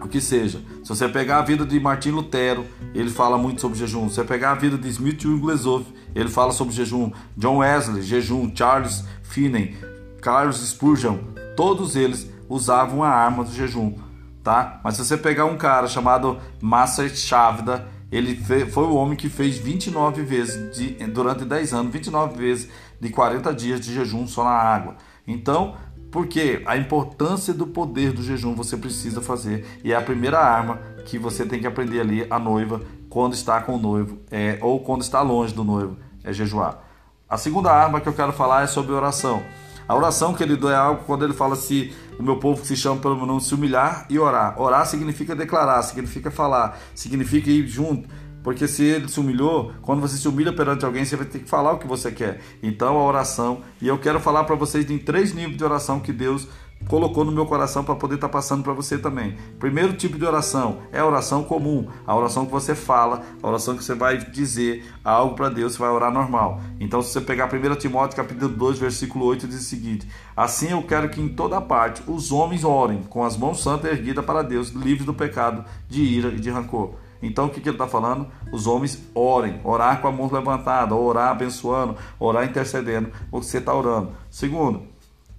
o 0.00 0.08
que 0.08 0.20
seja. 0.20 0.62
Se 0.82 0.88
você 0.88 1.08
pegar 1.08 1.38
a 1.38 1.42
vida 1.42 1.64
de 1.64 1.78
Martim 1.78 2.10
Lutero, 2.10 2.64
ele 2.94 3.10
fala 3.10 3.36
muito 3.36 3.60
sobre 3.60 3.78
jejum. 3.78 4.08
Se 4.08 4.16
você 4.16 4.24
pegar 4.24 4.52
a 4.52 4.54
vida 4.54 4.78
de 4.78 4.88
Smith 4.88 5.24
Wigglesworth, 5.24 5.86
ele 6.14 6.28
fala 6.28 6.52
sobre 6.52 6.72
jejum. 6.72 7.12
John 7.36 7.58
Wesley, 7.58 8.02
jejum. 8.02 8.50
Charles 8.54 9.04
Finney, 9.22 9.76
Carlos 10.22 10.56
Spurgeon, 10.66 11.18
todos 11.56 11.96
eles 11.96 12.30
usavam 12.48 13.02
a 13.02 13.10
arma 13.10 13.44
do 13.44 13.52
jejum 13.52 13.94
tá? 14.42 14.80
Mas 14.82 14.96
se 14.96 15.04
você 15.04 15.16
pegar 15.16 15.46
um 15.46 15.56
cara 15.56 15.86
chamado 15.86 16.38
Master 16.60 17.14
Chavda, 17.14 17.86
ele 18.10 18.36
foi 18.66 18.84
o 18.84 18.94
homem 18.94 19.16
que 19.16 19.28
fez 19.28 19.56
29 19.56 20.22
vezes, 20.22 20.76
de, 20.76 20.90
durante 21.06 21.44
10 21.44 21.74
anos, 21.74 21.92
29 21.92 22.36
vezes 22.36 22.68
de 23.00 23.08
40 23.08 23.54
dias 23.54 23.80
de 23.80 23.94
jejum 23.94 24.26
só 24.26 24.44
na 24.44 24.50
água. 24.50 24.96
Então, 25.26 25.76
porque 26.10 26.62
a 26.66 26.76
importância 26.76 27.54
do 27.54 27.66
poder 27.66 28.12
do 28.12 28.22
jejum 28.22 28.54
você 28.54 28.76
precisa 28.76 29.20
fazer 29.20 29.64
e 29.84 29.92
é 29.92 29.96
a 29.96 30.02
primeira 30.02 30.40
arma 30.40 30.80
que 31.06 31.18
você 31.18 31.46
tem 31.46 31.60
que 31.60 31.66
aprender 31.66 32.00
ali 32.00 32.26
a 32.28 32.38
noiva 32.38 32.82
quando 33.08 33.34
está 33.34 33.60
com 33.60 33.76
o 33.76 33.78
noivo 33.78 34.18
é, 34.30 34.58
ou 34.60 34.80
quando 34.80 35.02
está 35.02 35.22
longe 35.22 35.54
do 35.54 35.62
noivo 35.62 35.96
é 36.24 36.32
jejuar. 36.32 36.82
A 37.28 37.36
segunda 37.36 37.70
arma 37.70 38.00
que 38.00 38.08
eu 38.08 38.12
quero 38.12 38.32
falar 38.32 38.64
é 38.64 38.66
sobre 38.66 38.92
oração. 38.92 39.42
A 39.90 39.96
oração 39.96 40.32
que 40.32 40.40
ele 40.40 40.56
é 40.68 40.74
algo 40.76 41.02
quando 41.04 41.24
ele 41.24 41.32
fala 41.32 41.56
se 41.56 41.92
o 42.16 42.22
meu 42.22 42.36
povo 42.36 42.60
que 42.60 42.68
se 42.68 42.76
chama 42.76 43.00
pelo 43.00 43.16
meu 43.16 43.26
nome 43.26 43.40
se 43.40 43.52
humilhar 43.52 44.06
e 44.08 44.20
orar. 44.20 44.54
Orar 44.56 44.86
significa 44.86 45.34
declarar, 45.34 45.82
significa 45.82 46.30
falar, 46.30 46.78
significa 46.94 47.50
ir 47.50 47.66
junto. 47.66 48.08
Porque 48.40 48.68
se 48.68 48.84
ele 48.84 49.08
se 49.08 49.18
humilhou, 49.18 49.72
quando 49.82 50.00
você 50.00 50.16
se 50.16 50.28
humilha 50.28 50.52
perante 50.52 50.84
alguém, 50.84 51.04
você 51.04 51.16
vai 51.16 51.26
ter 51.26 51.40
que 51.40 51.48
falar 51.48 51.72
o 51.72 51.78
que 51.78 51.88
você 51.88 52.12
quer. 52.12 52.40
Então 52.62 52.98
a 52.98 53.04
oração, 53.04 53.62
e 53.82 53.88
eu 53.88 53.98
quero 53.98 54.20
falar 54.20 54.44
para 54.44 54.54
vocês 54.54 54.88
em 54.88 54.96
três 54.96 55.34
níveis 55.34 55.56
de 55.56 55.64
oração 55.64 55.98
que 55.98 56.12
Deus 56.12 56.46
colocou 56.88 57.24
no 57.24 57.32
meu 57.32 57.46
coração 57.46 57.84
para 57.84 57.94
poder 57.94 58.16
estar 58.16 58.28
tá 58.28 58.32
passando 58.32 58.62
para 58.62 58.72
você 58.72 58.98
também. 58.98 59.36
Primeiro 59.58 59.92
tipo 59.92 60.18
de 60.18 60.24
oração 60.24 60.78
é 60.92 61.00
a 61.00 61.06
oração 61.06 61.44
comum, 61.44 61.88
a 62.06 62.14
oração 62.14 62.46
que 62.46 62.52
você 62.52 62.74
fala, 62.74 63.22
a 63.42 63.46
oração 63.46 63.76
que 63.76 63.84
você 63.84 63.94
vai 63.94 64.18
dizer 64.18 64.84
algo 65.04 65.34
para 65.34 65.48
Deus, 65.48 65.74
você 65.74 65.78
vai 65.78 65.90
orar 65.90 66.12
normal. 66.12 66.60
Então, 66.78 67.02
se 67.02 67.12
você 67.12 67.20
pegar 67.20 67.48
1 67.52 67.76
Timóteo 67.76 68.16
capítulo 68.16 68.48
2, 68.48 68.78
versículo 68.78 69.24
8, 69.26 69.46
diz 69.46 69.60
o 69.60 69.64
seguinte: 69.64 70.08
Assim 70.36 70.70
eu 70.70 70.82
quero 70.82 71.08
que 71.08 71.20
em 71.20 71.28
toda 71.28 71.60
parte 71.60 72.02
os 72.06 72.32
homens 72.32 72.64
orem 72.64 73.02
com 73.02 73.24
as 73.24 73.36
mãos 73.36 73.62
santas 73.62 73.90
erguidas 73.90 74.24
para 74.24 74.42
Deus, 74.42 74.70
livres 74.70 75.06
do 75.06 75.14
pecado, 75.14 75.64
de 75.88 76.02
ira 76.02 76.28
e 76.28 76.40
de 76.40 76.50
rancor. 76.50 76.94
Então 77.22 77.46
o 77.46 77.50
que, 77.50 77.60
que 77.60 77.68
ele 77.68 77.76
está 77.76 77.86
falando? 77.86 78.26
Os 78.52 78.66
homens 78.66 78.98
orem, 79.14 79.60
orar 79.62 80.00
com 80.00 80.08
a 80.08 80.12
mão 80.12 80.30
levantada, 80.32 80.94
orar 80.94 81.30
abençoando, 81.30 81.96
orar 82.18 82.44
intercedendo, 82.44 83.10
você 83.30 83.58
está 83.58 83.74
orando. 83.74 84.12
Segundo, 84.30 84.82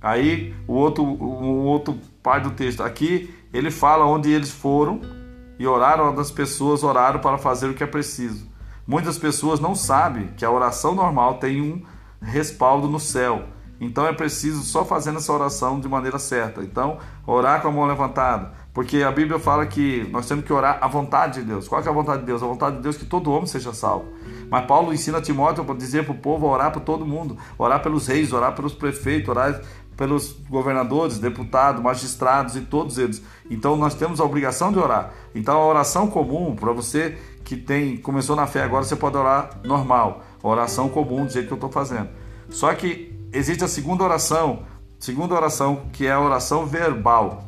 Aí 0.02 0.54
o 0.68 0.74
outro, 0.74 1.04
o 1.04 1.64
outro 1.66 2.00
parte 2.24 2.44
do 2.44 2.52
texto 2.52 2.82
aqui, 2.82 3.34
ele 3.54 3.70
fala 3.70 4.06
onde 4.06 4.32
eles 4.32 4.50
foram 4.50 5.02
e 5.60 5.68
oraram, 5.68 6.10
onde 6.10 6.20
as 6.20 6.32
pessoas 6.32 6.84
oraram 6.84 7.20
para 7.20 7.38
fazer 7.38 7.68
o 7.68 7.74
que 7.74 7.84
é 7.84 7.88
preciso. 7.88 8.50
Muitas 8.88 9.18
pessoas 9.18 9.60
não 9.60 9.76
sabem 9.76 10.30
que 10.36 10.44
a 10.44 10.50
oração 10.50 10.96
normal 10.96 11.36
tem 11.36 11.62
um 11.62 11.84
respaldo 12.22 12.88
no 12.88 13.00
céu. 13.00 13.44
Então 13.80 14.06
é 14.06 14.14
preciso 14.14 14.64
só 14.64 14.86
fazendo 14.86 15.18
essa 15.18 15.34
oração 15.34 15.80
de 15.80 15.88
maneira 15.88 16.20
certa. 16.20 16.62
Então, 16.62 17.00
orar 17.26 17.62
com 17.62 17.68
a 17.68 17.72
mão 17.72 17.86
levantada. 17.86 18.52
Porque 18.74 19.04
a 19.04 19.12
Bíblia 19.12 19.40
fala 19.40 19.66
que 19.66 20.08
nós 20.12 20.28
temos 20.28 20.46
que 20.46 20.54
orar 20.54 20.78
à 20.82 20.88
vontade 20.88 21.42
de 21.42 21.48
Deus. 21.48 21.68
Qual 21.68 21.82
é 21.82 21.88
a 21.88 21.92
vontade 21.92 22.20
de 22.22 22.28
Deus? 22.28 22.44
A 22.44 22.46
vontade 22.46 22.78
de 22.78 22.84
Deus 22.84 22.96
é 22.96 23.00
que 23.00 23.06
todo 23.06 23.32
homem 23.32 23.48
seja 23.48 23.74
salvo. 23.74 24.06
Mas 24.52 24.66
Paulo 24.66 24.94
ensina 24.94 25.18
a 25.18 25.22
Timóteo 25.22 25.66
para 25.66 25.76
dizer 25.76 26.06
para 26.06 26.14
o 26.14 26.18
povo 26.18 26.48
orar 26.48 26.72
para 26.72 26.80
todo 26.80 27.06
mundo, 27.06 27.38
orar 27.58 27.82
pelos 27.82 28.08
reis, 28.08 28.32
orar 28.32 28.54
pelos 28.54 28.74
prefeitos, 28.74 29.30
orar 29.30 29.62
pelos 30.02 30.32
governadores, 30.50 31.20
deputados, 31.20 31.80
magistrados 31.80 32.56
e 32.56 32.62
todos 32.62 32.98
eles. 32.98 33.22
Então 33.52 33.76
nós 33.76 33.94
temos 33.94 34.20
a 34.20 34.24
obrigação 34.24 34.72
de 34.72 34.80
orar. 34.80 35.14
Então 35.36 35.56
a 35.56 35.64
oração 35.64 36.08
comum 36.08 36.56
para 36.56 36.74
você 36.74 37.20
que 37.44 37.56
tem 37.56 37.98
começou 37.98 38.36
na 38.36 38.48
fé 38.48 38.64
agora 38.64 38.84
você 38.84 38.96
pode 38.96 39.16
orar 39.16 39.60
normal, 39.64 40.24
oração 40.42 40.90
comum 40.90 41.28
do 41.28 41.32
jeito 41.32 41.46
que 41.46 41.54
eu 41.54 41.56
estou 41.56 41.72
fazendo. 41.72 42.10
Só 42.50 42.74
que 42.74 43.16
existe 43.32 43.64
a 43.64 43.68
segunda 43.68 44.04
oração, 44.04 44.64
segunda 44.98 45.36
oração 45.36 45.84
que 45.94 46.08
é 46.08 46.12
a 46.14 46.20
oração 46.20 46.66
verbal. 46.66 47.44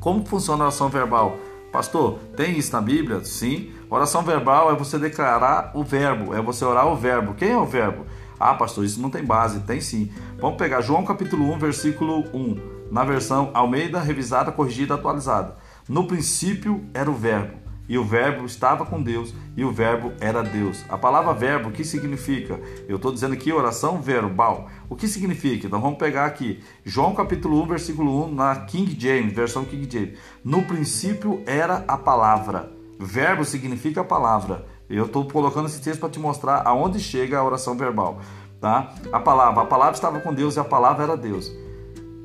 Como 0.00 0.26
funciona 0.26 0.64
a 0.64 0.66
oração 0.66 0.88
verbal? 0.88 1.38
Pastor, 1.70 2.18
tem 2.36 2.58
isso 2.58 2.72
na 2.72 2.80
Bíblia? 2.80 3.24
Sim. 3.24 3.70
Oração 3.88 4.22
verbal 4.22 4.72
é 4.72 4.74
você 4.74 4.98
declarar 4.98 5.70
o 5.74 5.84
verbo, 5.84 6.34
é 6.34 6.42
você 6.42 6.64
orar 6.64 6.88
o 6.88 6.96
verbo. 6.96 7.34
Quem 7.34 7.50
é 7.50 7.56
o 7.56 7.66
verbo? 7.66 8.04
Ah, 8.38 8.54
pastor, 8.54 8.84
isso 8.84 9.00
não 9.00 9.10
tem 9.10 9.24
base. 9.24 9.60
Tem 9.60 9.80
sim. 9.80 10.10
Vamos 10.38 10.58
pegar 10.58 10.80
João 10.80 11.04
capítulo 11.04 11.50
1, 11.54 11.58
versículo 11.58 12.24
1, 12.34 12.90
na 12.90 13.04
versão 13.04 13.50
Almeida, 13.54 14.00
revisada, 14.00 14.52
corrigida, 14.52 14.94
atualizada. 14.94 15.56
No 15.88 16.06
princípio 16.06 16.84
era 16.92 17.10
o 17.10 17.14
Verbo, 17.14 17.56
e 17.88 17.96
o 17.96 18.04
Verbo 18.04 18.44
estava 18.44 18.84
com 18.84 19.02
Deus, 19.02 19.32
e 19.56 19.64
o 19.64 19.70
Verbo 19.70 20.12
era 20.20 20.42
Deus. 20.42 20.84
A 20.88 20.98
palavra 20.98 21.32
verbo, 21.32 21.68
o 21.68 21.72
que 21.72 21.84
significa? 21.84 22.60
Eu 22.88 22.96
estou 22.96 23.12
dizendo 23.12 23.34
aqui 23.34 23.52
oração 23.52 24.00
verbal. 24.02 24.68
O 24.88 24.96
que 24.96 25.08
significa? 25.08 25.66
Então 25.66 25.80
vamos 25.80 25.98
pegar 25.98 26.26
aqui. 26.26 26.62
João 26.84 27.14
capítulo 27.14 27.62
1, 27.62 27.66
versículo 27.66 28.26
1, 28.26 28.34
na 28.34 28.56
King 28.56 28.96
James, 28.98 29.32
versão 29.32 29.64
King 29.64 29.88
James. 29.90 30.18
No 30.44 30.62
princípio 30.62 31.42
era 31.46 31.84
a 31.88 31.96
palavra. 31.96 32.72
Verbo 32.98 33.44
significa 33.44 34.02
palavra. 34.02 34.66
Eu 34.88 35.06
estou 35.06 35.26
colocando 35.26 35.66
esse 35.66 35.80
texto 35.80 36.00
para 36.00 36.08
te 36.08 36.18
mostrar 36.18 36.62
aonde 36.64 37.00
chega 37.00 37.38
a 37.38 37.44
oração 37.44 37.76
verbal, 37.76 38.18
tá? 38.60 38.92
A 39.12 39.18
palavra, 39.18 39.62
a 39.62 39.66
palavra 39.66 39.94
estava 39.94 40.20
com 40.20 40.32
Deus 40.32 40.56
e 40.56 40.60
a 40.60 40.64
palavra 40.64 41.02
era 41.02 41.16
Deus, 41.16 41.52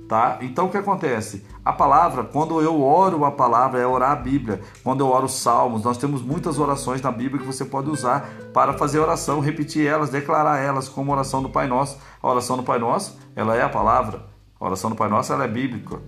tá? 0.07 0.37
Então 0.41 0.67
o 0.67 0.69
que 0.69 0.77
acontece? 0.77 1.43
A 1.65 1.73
palavra, 1.73 2.23
quando 2.23 2.61
eu 2.61 2.81
oro 2.81 3.25
a 3.25 3.31
palavra, 3.31 3.79
é 3.79 3.85
orar 3.85 4.11
a 4.11 4.15
Bíblia. 4.15 4.61
Quando 4.83 5.01
eu 5.01 5.07
oro 5.07 5.27
salmos, 5.27 5.83
nós 5.83 5.97
temos 5.97 6.21
muitas 6.21 6.59
orações 6.59 7.01
na 7.01 7.11
Bíblia 7.11 7.39
que 7.39 7.45
você 7.45 7.65
pode 7.65 7.89
usar 7.89 8.29
para 8.53 8.73
fazer 8.73 8.99
oração, 8.99 9.39
repetir 9.39 9.85
elas, 9.85 10.09
declarar 10.09 10.59
elas, 10.59 10.87
como 10.87 11.11
oração 11.11 11.41
do 11.41 11.49
Pai 11.49 11.67
Nosso. 11.67 11.97
A 12.21 12.29
oração 12.29 12.57
do 12.57 12.63
Pai 12.63 12.79
Nosso, 12.79 13.17
ela 13.35 13.55
é 13.55 13.63
a 13.63 13.69
palavra. 13.69 14.25
A 14.59 14.65
oração 14.65 14.89
do 14.89 14.95
Pai 14.95 15.09
Nosso, 15.09 15.33
ela 15.33 15.45
é 15.45 15.47
bíblica 15.47 15.99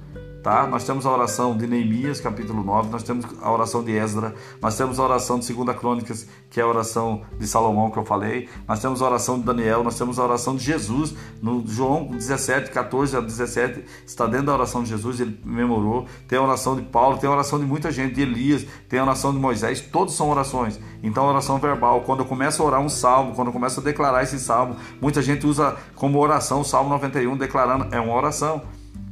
tá? 0.44 0.68
Nós 0.68 0.84
temos 0.84 1.06
a 1.06 1.12
oração 1.12 1.58
de 1.58 1.66
Neemias, 1.66 2.20
capítulo 2.20 2.62
9, 2.64 2.90
nós 2.90 3.02
temos 3.02 3.26
a 3.42 3.50
oração 3.50 3.82
de 3.82 3.94
Esdra, 3.94 4.36
nós 4.62 4.76
temos 4.76 5.00
a 5.00 5.04
oração 5.04 5.40
de 5.40 5.52
2 5.54 5.78
Crônicas, 5.78 6.28
que 6.50 6.60
é 6.60 6.64
a 6.64 6.68
oração 6.68 7.22
de 7.40 7.48
Salomão 7.48 7.90
que 7.90 7.98
eu 7.98 8.04
falei, 8.04 8.50
nós 8.68 8.80
temos 8.80 9.02
a 9.02 9.06
oração 9.06 9.40
de 9.40 9.46
Daniel, 9.46 9.84
nós 9.84 9.98
temos 9.98 10.20
a 10.20 10.24
oração 10.24 10.56
de 10.56 10.64
Jesus, 10.64 11.16
no 11.42 11.66
João 11.66 12.08
17, 12.08 12.72
14 12.72 13.16
a 13.16 13.22
17, 13.22 13.86
está 14.06 14.28
dentro 14.28 14.48
da 14.48 14.54
oração 14.54 14.84
de 14.84 14.90
Jesus, 14.90 15.22
ele 15.22 15.40
memorou, 15.46 16.06
tem 16.28 16.38
a 16.38 16.42
oração 16.42 16.76
de 16.76 16.82
Paulo, 16.82 17.18
tem 17.18 17.30
a 17.30 17.32
oração 17.32 17.58
de 17.58 17.66
muita 17.66 17.90
gente, 17.90 18.16
de 18.16 18.22
Elias, 18.22 18.66
tem 18.90 19.00
a 19.00 19.04
oração 19.04 19.32
de 19.34 19.40
Moisés, 19.40 19.80
todos 19.80 20.14
são 20.14 20.30
orações. 20.30 20.78
Então, 21.02 21.26
a 21.26 21.30
oração 21.30 21.58
verbal, 21.58 22.02
quando 22.02 22.20
eu 22.20 22.26
começo 22.26 22.62
a 22.62 22.66
orar 22.66 22.82
um 22.82 22.90
salmo, 22.90 23.34
quando 23.34 23.48
eu 23.48 23.54
começo 23.54 23.80
a 23.80 23.84
declarar 23.84 24.24
esse 24.24 24.40
salmo, 24.40 24.76
muita 25.02 25.22
gente 25.22 25.48
usa 25.48 25.78
como 25.96 26.20
oração 26.20 26.62
o 26.62 26.66
Salmo 26.66 26.90
91, 26.90 27.38
declarando, 27.38 27.88
é 27.96 28.00
uma 28.00 28.14
oração. 28.14 28.62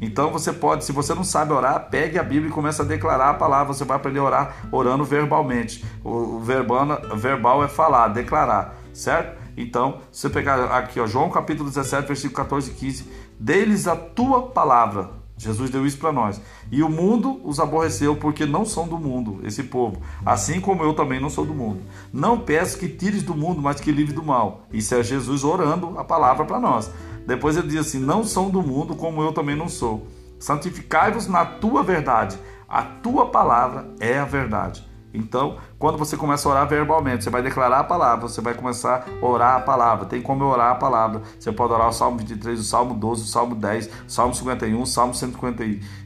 Então 0.02 0.32
você 0.32 0.52
pode, 0.52 0.84
se 0.84 0.92
você 0.92 1.14
não 1.14 1.24
sabe 1.24 1.54
orar, 1.54 1.88
pegue 1.92 2.18
a 2.18 2.24
Bíblia 2.24 2.50
e 2.50 2.52
comece 2.52 2.82
a 2.82 2.86
declarar 2.86 3.30
a 3.30 3.34
palavra. 3.36 3.72
Você 3.72 3.86
vai 3.86 3.98
aprender 3.98 4.20
a 4.20 4.24
orar 4.24 4.56
orando 4.72 5.06
verbalmente. 5.06 5.86
O 6.04 6.40
verbal, 6.40 6.88
verbal 7.16 7.64
é 7.64 7.68
falar, 7.68 8.08
declarar, 8.08 8.76
certo? 8.92 9.40
Então, 9.56 10.00
se 10.12 10.22
você 10.22 10.30
pegar 10.30 10.76
aqui, 10.76 11.00
ó, 11.00 11.06
João 11.06 11.30
capítulo 11.30 11.70
17, 11.70 12.08
versículo 12.08 12.36
14 12.36 12.72
e 12.72 12.74
15, 12.74 13.10
deles 13.40 13.88
a 13.88 13.96
tua 13.96 14.48
palavra. 14.48 15.22
Jesus 15.42 15.72
deu 15.72 15.88
isso 15.88 15.98
para 15.98 16.12
nós. 16.12 16.40
E 16.72 16.84
o 16.84 16.90
mundo 16.90 17.42
os 17.44 17.60
aborreceu 17.60 18.16
porque 18.16 18.46
não 18.46 18.64
são 18.64 18.88
do 18.88 18.98
mundo, 19.00 19.40
esse 19.44 19.64
povo. 19.64 20.00
Assim 20.24 20.62
como 20.62 20.84
eu 20.84 20.94
também 20.94 21.20
não 21.20 21.32
sou 21.32 21.44
do 21.44 21.54
mundo. 21.54 21.82
Não 22.14 22.40
peço 22.40 22.78
que 22.78 22.88
tires 22.88 23.24
do 23.24 23.34
mundo, 23.34 23.60
mas 23.60 23.82
que 23.82 23.92
livre 23.92 24.14
do 24.14 24.22
mal. 24.22 24.68
Isso 24.72 24.94
é 24.94 25.02
Jesus 25.02 25.44
orando 25.44 25.98
a 25.98 26.04
palavra 26.04 26.46
para 26.46 26.60
nós. 26.60 26.92
Depois 27.26 27.58
ele 27.58 27.68
diz 27.68 27.80
assim: 27.80 28.00
Não 28.00 28.24
são 28.24 28.50
do 28.50 28.62
mundo, 28.62 28.96
como 28.96 29.22
eu 29.22 29.32
também 29.32 29.56
não 29.56 29.70
sou. 29.70 30.08
Santificai-vos 30.40 31.28
na 31.28 31.46
tua 31.46 31.84
verdade. 31.84 32.38
A 32.68 32.84
tua 32.84 33.28
palavra 33.28 33.90
é 34.00 34.18
a 34.18 34.26
verdade. 34.26 34.90
Então, 35.14 35.58
quando 35.78 35.98
você 35.98 36.16
começa 36.16 36.48
a 36.48 36.52
orar 36.52 36.68
verbalmente, 36.68 37.24
você 37.24 37.30
vai 37.30 37.42
declarar 37.42 37.80
a 37.80 37.84
palavra, 37.84 38.28
você 38.28 38.40
vai 38.40 38.54
começar 38.54 39.06
a 39.22 39.26
orar 39.26 39.58
a 39.58 39.60
palavra. 39.60 40.06
Tem 40.06 40.22
como 40.22 40.46
orar 40.46 40.72
a 40.72 40.76
palavra. 40.76 41.22
Você 41.38 41.52
pode 41.52 41.74
orar 41.74 41.90
o 41.90 41.92
Salmo 41.92 42.18
23, 42.18 42.60
o 42.60 42.64
Salmo 42.64 42.94
12, 42.94 43.24
o 43.24 43.26
Salmo 43.26 43.56
10, 43.56 43.88
o 44.08 44.10
Salmo 44.10 44.34
51, 44.34 44.82
o 44.82 44.88
Salmo 44.88 45.14
150, 45.14 45.64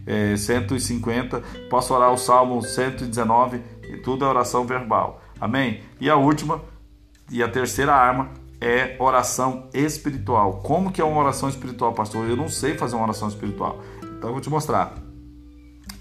eh, 0.08 0.36
150. 0.36 1.42
Posso 1.70 1.94
orar 1.94 2.12
o 2.12 2.18
Salmo 2.18 2.62
119, 2.62 3.62
e 3.84 3.98
tudo 3.98 4.26
é 4.26 4.28
oração 4.28 4.66
verbal. 4.66 5.22
Amém? 5.40 5.82
E 6.00 6.10
a 6.10 6.16
última, 6.16 6.62
e 7.32 7.44
a 7.44 7.48
terceira 7.48 7.94
arma 7.94 8.30
é 8.62 8.96
oração 9.00 9.70
espiritual. 9.74 10.62
Como 10.64 10.92
que 10.92 11.02
é 11.02 11.04
uma 11.04 11.20
oração 11.20 11.50
espiritual, 11.50 11.94
pastor? 11.94 12.30
Eu 12.30 12.36
não 12.36 12.50
sei 12.50 12.76
fazer 12.76 12.96
uma 12.96 13.04
oração 13.04 13.28
espiritual. 13.28 13.82
Então 14.02 14.30
eu 14.30 14.34
vou 14.34 14.42
te 14.42 14.50
mostrar. 14.50 14.94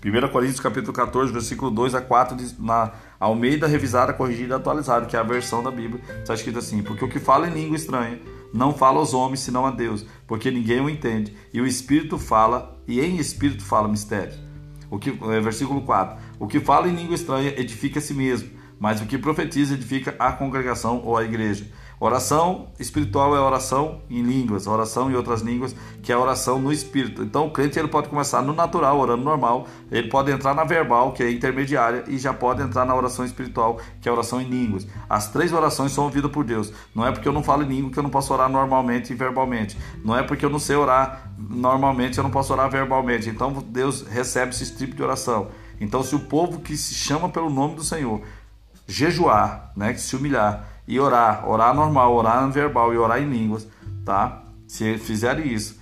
1 0.04 0.28
Coríntios 0.28 0.60
capítulo 0.60 0.92
14, 0.92 1.32
versículo 1.32 1.70
2 1.70 1.94
a 1.94 2.00
4, 2.02 2.36
na 2.58 2.92
Almeida 3.18 3.66
revisada, 3.66 4.12
corrigida 4.12 4.54
e 4.54 4.56
atualizada, 4.56 5.06
que 5.06 5.16
é 5.16 5.18
a 5.18 5.22
versão 5.22 5.62
da 5.62 5.70
Bíblia, 5.70 6.02
está 6.20 6.34
escrito 6.34 6.58
assim: 6.58 6.82
Porque 6.82 7.04
o 7.04 7.08
que 7.08 7.18
fala 7.18 7.48
em 7.48 7.54
língua 7.54 7.76
estranha 7.76 8.20
não 8.52 8.74
fala 8.74 8.98
aos 8.98 9.14
homens, 9.14 9.40
senão 9.40 9.64
a 9.64 9.70
Deus, 9.70 10.04
porque 10.26 10.50
ninguém 10.50 10.80
o 10.80 10.90
entende. 10.90 11.34
E 11.52 11.60
o 11.60 11.66
Espírito 11.66 12.18
fala, 12.18 12.78
e 12.86 13.00
em 13.00 13.16
Espírito 13.16 13.64
fala 13.64 13.88
mistério. 13.88 14.34
O 14.90 14.98
que, 14.98 15.10
é, 15.10 15.40
versículo 15.40 15.80
4: 15.80 16.16
O 16.38 16.46
que 16.46 16.60
fala 16.60 16.86
em 16.86 16.94
língua 16.94 17.14
estranha 17.14 17.54
edifica 17.58 17.98
a 17.98 18.02
si 18.02 18.12
mesmo, 18.12 18.50
mas 18.78 19.00
o 19.00 19.06
que 19.06 19.16
profetiza 19.16 19.72
edifica 19.72 20.14
a 20.18 20.32
congregação 20.32 21.02
ou 21.02 21.16
a 21.16 21.24
igreja. 21.24 21.66
Oração 22.00 22.68
espiritual 22.78 23.36
é 23.36 23.40
oração 23.40 24.02
em 24.10 24.22
línguas, 24.22 24.66
oração 24.66 25.10
em 25.10 25.14
outras 25.14 25.40
línguas, 25.40 25.74
que 26.02 26.12
é 26.12 26.16
oração 26.16 26.60
no 26.60 26.72
espírito. 26.72 27.22
Então 27.22 27.46
o 27.46 27.50
crente 27.50 27.78
ele 27.78 27.88
pode 27.88 28.08
começar 28.08 28.42
no 28.42 28.52
natural, 28.52 28.98
orando 28.98 29.22
normal, 29.22 29.66
ele 29.90 30.08
pode 30.08 30.30
entrar 30.30 30.54
na 30.54 30.64
verbal, 30.64 31.12
que 31.12 31.22
é 31.22 31.30
intermediária, 31.30 32.04
e 32.08 32.18
já 32.18 32.34
pode 32.34 32.62
entrar 32.62 32.84
na 32.84 32.94
oração 32.94 33.24
espiritual, 33.24 33.78
que 34.00 34.08
é 34.08 34.12
oração 34.12 34.40
em 34.40 34.48
línguas. 34.48 34.86
As 35.08 35.30
três 35.30 35.52
orações 35.52 35.92
são 35.92 36.04
ouvidas 36.04 36.30
por 36.30 36.44
Deus. 36.44 36.72
Não 36.94 37.06
é 37.06 37.12
porque 37.12 37.28
eu 37.28 37.32
não 37.32 37.42
falo 37.42 37.62
em 37.62 37.68
língua 37.68 37.90
que 37.90 37.98
eu 37.98 38.02
não 38.02 38.10
posso 38.10 38.32
orar 38.32 38.48
normalmente 38.48 39.12
e 39.12 39.16
verbalmente. 39.16 39.78
Não 40.04 40.16
é 40.16 40.22
porque 40.22 40.44
eu 40.44 40.50
não 40.50 40.58
sei 40.58 40.76
orar 40.76 41.32
normalmente, 41.38 42.18
eu 42.18 42.24
não 42.24 42.30
posso 42.30 42.52
orar 42.52 42.68
verbalmente. 42.68 43.28
Então 43.28 43.52
Deus 43.52 44.02
recebe 44.02 44.52
esse 44.52 44.76
tipo 44.76 44.94
de 44.94 45.02
oração. 45.02 45.48
Então 45.80 46.02
se 46.02 46.14
o 46.14 46.20
povo 46.20 46.60
que 46.60 46.76
se 46.76 46.94
chama 46.94 47.28
pelo 47.28 47.50
nome 47.50 47.76
do 47.76 47.84
Senhor 47.84 48.20
jejuar, 48.86 49.72
né, 49.76 49.92
que 49.92 50.00
se 50.00 50.14
humilhar 50.16 50.68
e 50.86 51.00
orar, 51.00 51.48
orar 51.48 51.74
normal, 51.74 52.14
orar 52.14 52.50
verbal 52.50 52.92
e 52.92 52.98
orar 52.98 53.22
em 53.22 53.28
línguas, 53.28 53.66
tá? 54.04 54.42
Se 54.66 54.98
fizerem 54.98 55.52
isso, 55.52 55.80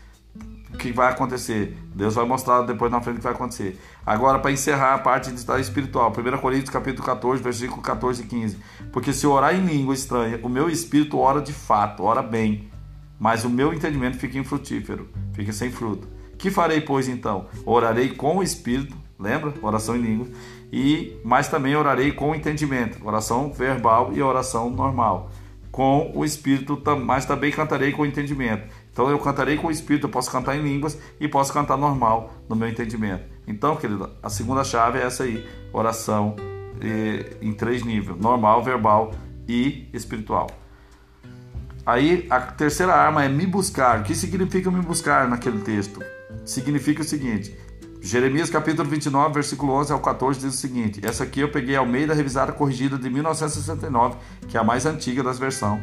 o 0.72 0.76
que 0.76 0.92
vai 0.92 1.10
acontecer? 1.10 1.76
Deus 1.94 2.14
vai 2.14 2.24
mostrar 2.24 2.62
depois 2.62 2.90
na 2.90 3.00
frente 3.00 3.16
o 3.16 3.18
que 3.18 3.24
vai 3.24 3.32
acontecer. 3.32 3.78
Agora, 4.06 4.38
para 4.38 4.50
encerrar 4.50 4.94
a 4.94 4.98
parte 4.98 5.30
de 5.30 5.36
estar 5.36 5.58
espiritual, 5.60 6.10
1 6.10 6.38
Coríntios 6.38 6.70
capítulo 6.70 7.04
14, 7.04 7.42
versículo 7.42 7.82
14 7.82 8.22
e 8.22 8.26
15. 8.26 8.58
Porque 8.92 9.12
se 9.12 9.26
orar 9.26 9.54
em 9.54 9.66
língua 9.66 9.94
estranha, 9.94 10.40
o 10.42 10.48
meu 10.48 10.70
espírito 10.70 11.18
ora 11.18 11.40
de 11.40 11.52
fato, 11.52 12.02
ora 12.02 12.22
bem, 12.22 12.70
mas 13.18 13.44
o 13.44 13.50
meu 13.50 13.72
entendimento 13.72 14.18
fica 14.18 14.38
infrutífero, 14.38 15.08
fica 15.34 15.52
sem 15.52 15.70
fruto. 15.70 16.08
Que 16.38 16.50
farei, 16.50 16.80
pois, 16.80 17.08
então? 17.08 17.46
Orarei 17.64 18.14
com 18.14 18.38
o 18.38 18.42
espírito, 18.42 18.96
lembra? 19.18 19.54
Oração 19.62 19.94
em 19.94 20.00
língua 20.00 20.28
e 20.72 21.20
mas 21.22 21.48
também 21.48 21.76
orarei 21.76 22.12
com 22.12 22.34
entendimento, 22.34 23.06
oração 23.06 23.52
verbal 23.52 24.12
e 24.14 24.22
oração 24.22 24.70
normal, 24.70 25.30
com 25.70 26.10
o 26.14 26.24
espírito, 26.24 26.80
mas 27.04 27.26
também 27.26 27.52
cantarei 27.52 27.92
com 27.92 28.06
entendimento. 28.06 28.66
Então 28.90 29.08
eu 29.10 29.18
cantarei 29.18 29.56
com 29.56 29.68
o 29.68 29.70
espírito, 29.70 30.06
eu 30.06 30.10
posso 30.10 30.30
cantar 30.30 30.56
em 30.56 30.62
línguas 30.62 30.98
e 31.20 31.28
posso 31.28 31.52
cantar 31.52 31.76
normal 31.76 32.32
no 32.48 32.56
meu 32.56 32.68
entendimento. 32.68 33.24
Então, 33.46 33.76
querido, 33.76 34.10
a 34.22 34.30
segunda 34.30 34.64
chave 34.64 34.98
é 34.98 35.02
essa 35.02 35.24
aí, 35.24 35.46
oração 35.72 36.36
em 37.40 37.52
três 37.52 37.84
níveis: 37.84 38.18
normal, 38.18 38.62
verbal 38.62 39.12
e 39.48 39.88
espiritual. 39.92 40.48
Aí 41.84 42.26
a 42.30 42.40
terceira 42.40 42.94
arma 42.94 43.24
é 43.24 43.28
me 43.28 43.46
buscar. 43.46 44.00
O 44.00 44.02
que 44.04 44.14
significa 44.14 44.70
me 44.70 44.80
buscar 44.80 45.28
naquele 45.28 45.58
texto? 45.60 46.00
Significa 46.44 47.02
o 47.02 47.04
seguinte: 47.04 47.56
Jeremias 48.04 48.50
capítulo 48.50 48.88
29, 48.88 49.32
versículo 49.32 49.74
11 49.74 49.92
ao 49.92 50.00
14 50.00 50.40
diz 50.40 50.54
o 50.54 50.56
seguinte: 50.56 51.00
Essa 51.04 51.22
aqui 51.22 51.38
eu 51.38 51.52
peguei 51.52 51.76
ao 51.76 51.86
meio 51.86 52.08
da 52.08 52.14
revisada 52.14 52.50
corrigida 52.50 52.98
de 52.98 53.08
1969, 53.08 54.16
que 54.48 54.56
é 54.56 54.60
a 54.60 54.64
mais 54.64 54.84
antiga 54.84 55.22
das 55.22 55.38
versões, 55.38 55.80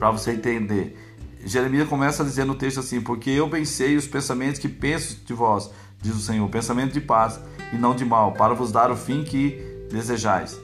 para 0.00 0.10
você 0.10 0.32
entender. 0.32 0.98
Jeremias 1.44 1.88
começa 1.88 2.24
a 2.24 2.26
dizer 2.26 2.44
no 2.44 2.56
texto 2.56 2.80
assim: 2.80 3.00
Porque 3.00 3.30
eu 3.30 3.48
vencei 3.48 3.96
os 3.96 4.08
pensamentos 4.08 4.58
que 4.58 4.68
penso 4.68 5.24
de 5.24 5.32
vós, 5.32 5.70
diz 6.02 6.16
o 6.16 6.20
Senhor, 6.20 6.48
pensamento 6.48 6.92
de 6.92 7.00
paz 7.00 7.38
e 7.72 7.76
não 7.76 7.94
de 7.94 8.04
mal, 8.04 8.32
para 8.32 8.52
vos 8.52 8.72
dar 8.72 8.90
o 8.90 8.96
fim 8.96 9.22
que 9.22 9.86
desejais. 9.92 10.60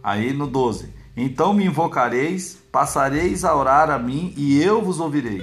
Aí 0.00 0.32
no 0.32 0.46
12: 0.46 0.90
Então 1.16 1.52
me 1.52 1.64
invocareis, 1.64 2.56
passareis 2.70 3.44
a 3.44 3.52
orar 3.56 3.90
a 3.90 3.98
mim 3.98 4.32
e 4.36 4.62
eu 4.62 4.80
vos 4.80 5.00
ouvirei. 5.00 5.42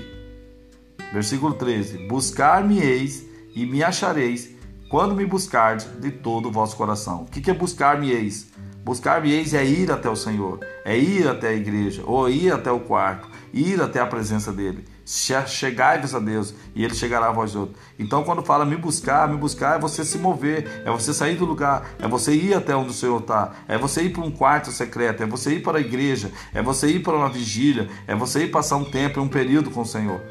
Versículo 1.12 1.54
13: 1.56 2.08
Buscar-me-eis 2.08 3.33
e 3.56 3.66
me 3.66 3.84
achareis 3.84 4.50
quando 4.90 5.16
me 5.16 5.26
buscardes 5.26 5.88
de 6.00 6.12
todo 6.12 6.50
o 6.50 6.52
vosso 6.52 6.76
coração. 6.76 7.24
O 7.24 7.26
que 7.26 7.50
é 7.50 7.54
buscar-me-eis? 7.54 8.52
Buscar-me-eis 8.84 9.54
é 9.54 9.66
ir 9.66 9.92
até 9.92 10.10
o 10.10 10.16
Senhor, 10.16 10.60
é 10.84 10.98
ir 10.98 11.28
até 11.28 11.48
a 11.48 11.54
igreja, 11.54 12.04
ou 12.06 12.30
ir 12.30 12.52
até 12.52 12.70
o 12.70 12.82
quarto, 12.82 13.30
ir 13.54 13.82
até 13.82 14.02
a 14.02 14.06
presença 14.06 14.52
dele. 14.52 14.84
Chegai-vos 15.06 16.14
a 16.14 16.20
Deus 16.20 16.54
e 16.76 16.84
ele 16.84 16.94
chegará 16.94 17.30
a 17.30 17.32
vós 17.32 17.56
outros. 17.56 17.78
Então, 17.98 18.24
quando 18.24 18.44
fala 18.44 18.66
me 18.66 18.76
buscar, 18.76 19.28
me 19.28 19.38
buscar 19.38 19.78
é 19.78 19.80
você 19.80 20.04
se 20.04 20.18
mover, 20.18 20.84
é 20.86 20.92
você 20.92 21.14
sair 21.14 21.38
do 21.38 21.46
lugar, 21.46 21.96
é 21.98 22.08
você 22.08 22.34
ir 22.34 22.54
até 22.54 22.76
onde 22.76 22.90
o 22.90 22.94
Senhor 22.94 23.20
está, 23.20 23.54
é 23.68 23.78
você 23.78 24.04
ir 24.04 24.12
para 24.12 24.22
um 24.22 24.32
quarto 24.32 24.70
secreto, 24.70 25.24
é 25.24 25.26
você 25.26 25.56
ir 25.56 25.64
para 25.64 25.78
a 25.78 25.82
igreja, 25.82 26.32
é 26.54 26.62
você 26.62 26.88
ir 26.88 27.02
para 27.02 27.16
uma 27.16 27.30
vigília, 27.30 27.90
é 28.06 28.14
você 28.14 28.44
ir 28.44 28.52
passar 28.52 28.76
um 28.76 28.86
tempo, 28.86 29.22
um 29.22 29.30
período 29.30 29.72
com 29.72 29.82
o 29.82 29.86
Senhor. 29.86 30.22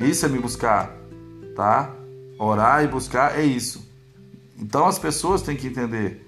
Isso 0.00 0.24
é 0.24 0.28
me 0.28 0.38
buscar, 0.38 0.90
tá? 1.54 1.99
Orar 2.42 2.82
e 2.82 2.88
buscar 2.88 3.38
é 3.38 3.44
isso. 3.44 3.86
Então 4.58 4.86
as 4.86 4.98
pessoas 4.98 5.42
têm 5.42 5.54
que 5.54 5.66
entender 5.66 6.26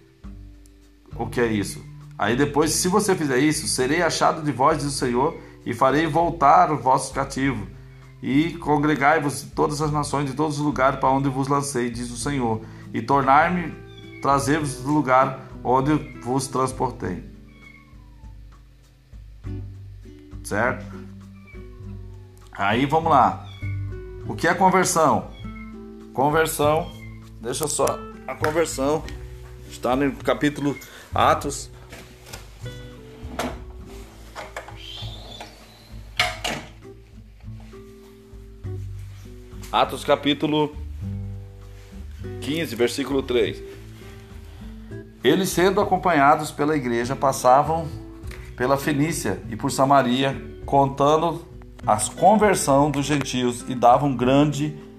o 1.17 1.27
que 1.27 1.41
é 1.41 1.47
isso. 1.47 1.83
Aí 2.19 2.37
depois, 2.37 2.71
se 2.71 2.87
você 2.87 3.15
fizer 3.15 3.39
isso, 3.39 3.67
serei 3.67 4.03
achado 4.03 4.43
de 4.43 4.53
vós, 4.53 4.77
diz 4.77 4.89
o 4.89 4.91
Senhor, 4.91 5.41
e 5.65 5.73
farei 5.73 6.07
voltar 6.07 6.71
os 6.71 6.83
vossos 6.83 7.15
cativos. 7.15 7.67
E 8.23 8.51
congregai-vos 8.59 9.41
todas 9.55 9.81
as 9.81 9.91
nações 9.91 10.27
de 10.27 10.37
todos 10.37 10.59
os 10.59 10.63
lugares 10.63 11.01
para 11.01 11.09
onde 11.09 11.31
vos 11.31 11.49
lancei, 11.49 11.89
diz 11.89 12.11
o 12.11 12.17
Senhor, 12.19 12.61
e 12.93 13.01
tornar-me, 13.01 13.73
trazer-vos 14.21 14.83
do 14.83 14.93
lugar 14.93 15.49
onde 15.65 15.95
vos 16.21 16.47
transportei. 16.47 17.25
Certo? 20.45 20.85
Aí 22.53 22.85
vamos 22.85 23.11
lá. 23.11 23.47
O 24.27 24.35
que 24.35 24.47
é 24.47 24.53
conversão? 24.53 25.33
Conversão, 26.13 26.93
deixa 27.41 27.67
só, 27.67 27.99
a 28.27 28.35
conversão 28.35 29.03
está 29.71 29.97
no 29.97 30.13
capítulo 30.17 30.77
Atos. 31.15 31.71
Atos 39.73 40.05
capítulo 40.05 40.77
15, 42.43 42.77
versículo 42.77 43.23
3. 43.23 43.63
Eles 45.25 45.49
sendo 45.49 45.81
acompanhados 45.81 46.51
pela 46.51 46.77
igreja 46.77 47.17
passavam 47.17 47.89
pela 48.55 48.77
Fenícia 48.77 49.43
e 49.49 49.57
por 49.57 49.71
Samaria, 49.71 50.37
contando 50.67 51.43
a 51.87 51.97
conversão 51.97 52.91
dos 52.91 53.07
gentios 53.07 53.65
e 53.67 53.75
davam 53.75 54.15
grande 54.15 54.92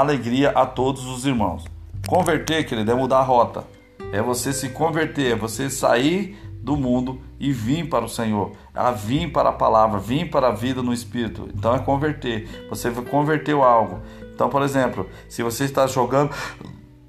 alegria 0.00 0.50
a 0.50 0.66
todos 0.66 1.06
os 1.06 1.26
irmãos. 1.26 1.64
Converter, 2.06 2.64
querido, 2.64 2.90
é 2.90 2.94
mudar 2.94 3.18
a 3.18 3.22
rota. 3.22 3.64
É 4.12 4.20
você 4.22 4.52
se 4.52 4.68
converter, 4.68 5.32
é 5.32 5.36
você 5.36 5.68
sair 5.70 6.38
do 6.62 6.76
mundo 6.76 7.20
e 7.38 7.52
vir 7.52 7.88
para 7.88 8.04
o 8.04 8.08
Senhor, 8.08 8.52
a 8.74 8.90
vir 8.90 9.30
para 9.30 9.50
a 9.50 9.52
palavra, 9.52 9.98
vir 9.98 10.30
para 10.30 10.48
a 10.48 10.52
vida 10.52 10.82
no 10.82 10.92
Espírito. 10.92 11.48
Então 11.54 11.74
é 11.74 11.78
converter. 11.78 12.66
Você 12.70 12.90
converteu 12.90 13.62
algo. 13.62 14.00
Então, 14.34 14.48
por 14.48 14.62
exemplo, 14.62 15.06
se 15.28 15.42
você 15.42 15.64
está 15.64 15.86
jogando 15.86 16.34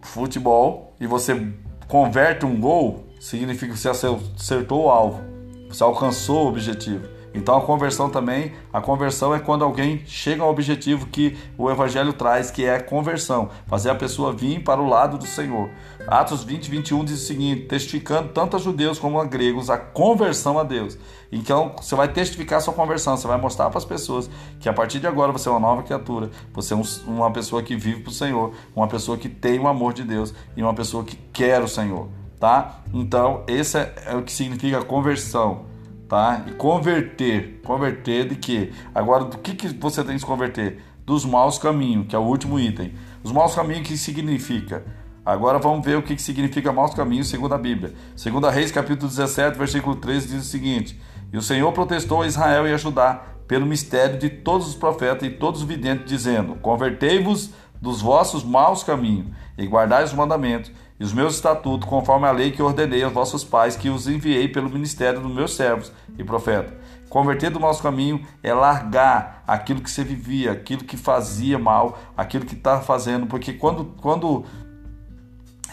futebol 0.02 0.94
e 1.00 1.08
você 1.08 1.48
converte 1.88 2.46
um 2.46 2.60
gol, 2.60 3.08
significa 3.20 3.74
que 3.74 3.80
você 3.80 3.90
acertou 3.90 4.86
o 4.86 4.90
alvo, 4.90 5.22
você 5.70 5.84
alcançou 5.84 6.46
o 6.46 6.50
objetivo. 6.50 7.15
Então 7.36 7.58
a 7.58 7.62
conversão 7.62 8.10
também, 8.10 8.54
a 8.72 8.80
conversão 8.80 9.36
é 9.36 9.40
quando 9.40 9.66
alguém 9.66 10.02
chega 10.06 10.42
ao 10.42 10.50
objetivo 10.50 11.06
que 11.08 11.38
o 11.58 11.70
evangelho 11.70 12.14
traz, 12.14 12.50
que 12.50 12.64
é 12.64 12.76
a 12.76 12.82
conversão, 12.82 13.50
fazer 13.68 13.90
a 13.90 13.96
pessoa 13.96 14.32
vir 14.32 14.64
para 14.64 14.82
o 14.82 14.88
lado 14.88 15.18
do 15.18 15.28
Senhor. 15.28 15.70
Atos 16.08 16.46
20, 16.46 16.72
21 16.72 17.04
diz 17.04 17.22
o 17.22 17.26
seguinte: 17.26 17.64
testificando 17.64 18.30
tanto 18.30 18.56
a 18.56 18.60
judeus 18.60 18.98
como 18.98 19.20
a 19.20 19.26
gregos 19.26 19.70
a 19.70 19.78
conversão 19.78 20.58
a 20.58 20.64
Deus. 20.64 20.98
Então 21.30 21.74
você 21.76 21.94
vai 21.94 22.08
testificar 22.08 22.60
a 22.60 22.62
sua 22.62 22.74
conversão, 22.74 23.18
você 23.18 23.28
vai 23.28 23.40
mostrar 23.40 23.70
para 23.70 23.80
as 23.80 23.86
pessoas 23.86 24.30
que 24.60 24.70
a 24.70 24.74
partir 24.74 25.02
de 25.02 25.08
agora 25.08 25.34
você 25.34 25.50
é 25.50 25.52
uma 25.52 25.60
nova 25.60 25.84
criatura, 25.84 26.32
você 26.54 26.74
é 26.74 26.78
um, 26.78 26.84
uma 27.06 27.32
pessoa 27.32 27.62
que 27.62 27.76
vive 27.76 28.00
para 28.00 28.12
o 28.12 28.14
Senhor, 28.14 28.54
uma 28.74 28.88
pessoa 28.88 29.18
que 29.18 29.28
tem 29.28 29.60
o 29.60 29.68
amor 29.68 29.92
de 29.92 30.04
Deus 30.04 30.34
e 30.56 30.64
uma 30.64 30.74
pessoa 30.74 31.04
que 31.04 31.18
quer 31.34 31.62
o 31.62 31.68
Senhor. 31.68 32.08
Tá? 32.40 32.80
Então, 32.94 33.44
esse 33.48 33.78
é, 33.78 33.94
é 34.08 34.16
o 34.16 34.22
que 34.22 34.32
significa 34.32 34.82
conversão 34.84 35.75
tá? 36.08 36.44
E 36.48 36.52
converter, 36.52 37.62
converter 37.64 38.28
de 38.28 38.36
quê? 38.36 38.72
Agora, 38.94 39.26
do 39.26 39.38
que, 39.38 39.56
que 39.56 39.68
você 39.68 40.04
tem 40.04 40.14
que 40.14 40.20
se 40.20 40.26
converter? 40.26 40.82
Dos 41.06 41.26
maus 41.26 41.58
caminhos, 41.58 42.08
que 42.08 42.16
é 42.16 42.20
o 42.20 42.24
último 42.24 42.60
item. 42.60 42.94
Os 43.24 43.32
maus 43.32 43.54
caminhos, 43.54 43.88
que 43.88 43.98
significa? 43.98 44.84
Agora 45.26 45.58
vamos 45.58 45.84
ver 45.84 45.98
o 45.98 46.04
que, 46.04 46.16
que 46.16 46.22
significa 46.22 46.72
maus 46.72 46.94
caminhos 46.94 47.28
segundo 47.28 47.54
a 47.54 47.58
Bíblia. 47.58 47.94
Segundo 48.16 48.48
a 48.48 48.52
Reis, 48.52 48.72
capítulo 48.72 49.10
17, 49.10 49.58
versículo 49.58 49.96
13, 49.96 50.28
diz 50.28 50.46
o 50.46 50.50
seguinte: 50.50 51.00
E 51.34 51.38
o 51.38 51.42
Senhor 51.42 51.72
protestou 51.72 52.22
a 52.22 52.28
Israel 52.28 52.68
e 52.68 52.74
a 52.74 52.78
Judá 52.78 53.24
pelo 53.48 53.66
mistério 53.66 54.20
de 54.20 54.30
todos 54.30 54.68
os 54.68 54.76
profetas 54.76 55.28
e 55.28 55.32
todos 55.32 55.62
os 55.62 55.68
videntes, 55.68 56.06
dizendo: 56.06 56.56
Convertei-vos 56.56 57.52
dos 57.82 58.02
vossos 58.02 58.44
maus 58.44 58.84
caminhos 58.84 59.28
e 59.58 59.66
guardai 59.66 60.04
os 60.04 60.14
mandamentos 60.14 60.72
e 61.00 61.04
os 61.04 61.14
meus 61.14 61.36
estatutos, 61.36 61.88
conforme 61.88 62.28
a 62.28 62.32
lei 62.32 62.52
que 62.52 62.62
ordenei 62.62 63.04
aos 63.04 63.14
vossos 63.14 63.44
pais, 63.44 63.76
que 63.76 63.90
os 63.90 64.08
enviei 64.08 64.48
pelo 64.48 64.70
ministério 64.70 65.20
dos 65.20 65.32
meus 65.32 65.54
servos 65.54 65.92
e 66.18 66.24
profetas. 66.24 66.74
Converter 67.10 67.50
do 67.50 67.60
nosso 67.60 67.82
caminho 67.82 68.26
é 68.42 68.54
largar 68.54 69.44
aquilo 69.48 69.82
que 69.82 69.90
você 69.90 70.04
vivia, 70.04 70.52
aquilo 70.52 70.84
que 70.84 70.98
fazia 70.98 71.60
mal, 71.60 71.98
aquilo 72.16 72.46
que 72.46 72.56
está 72.56 72.82
fazendo, 72.82 73.28
porque 73.28 73.54
quando, 73.54 73.94
quando 74.02 74.46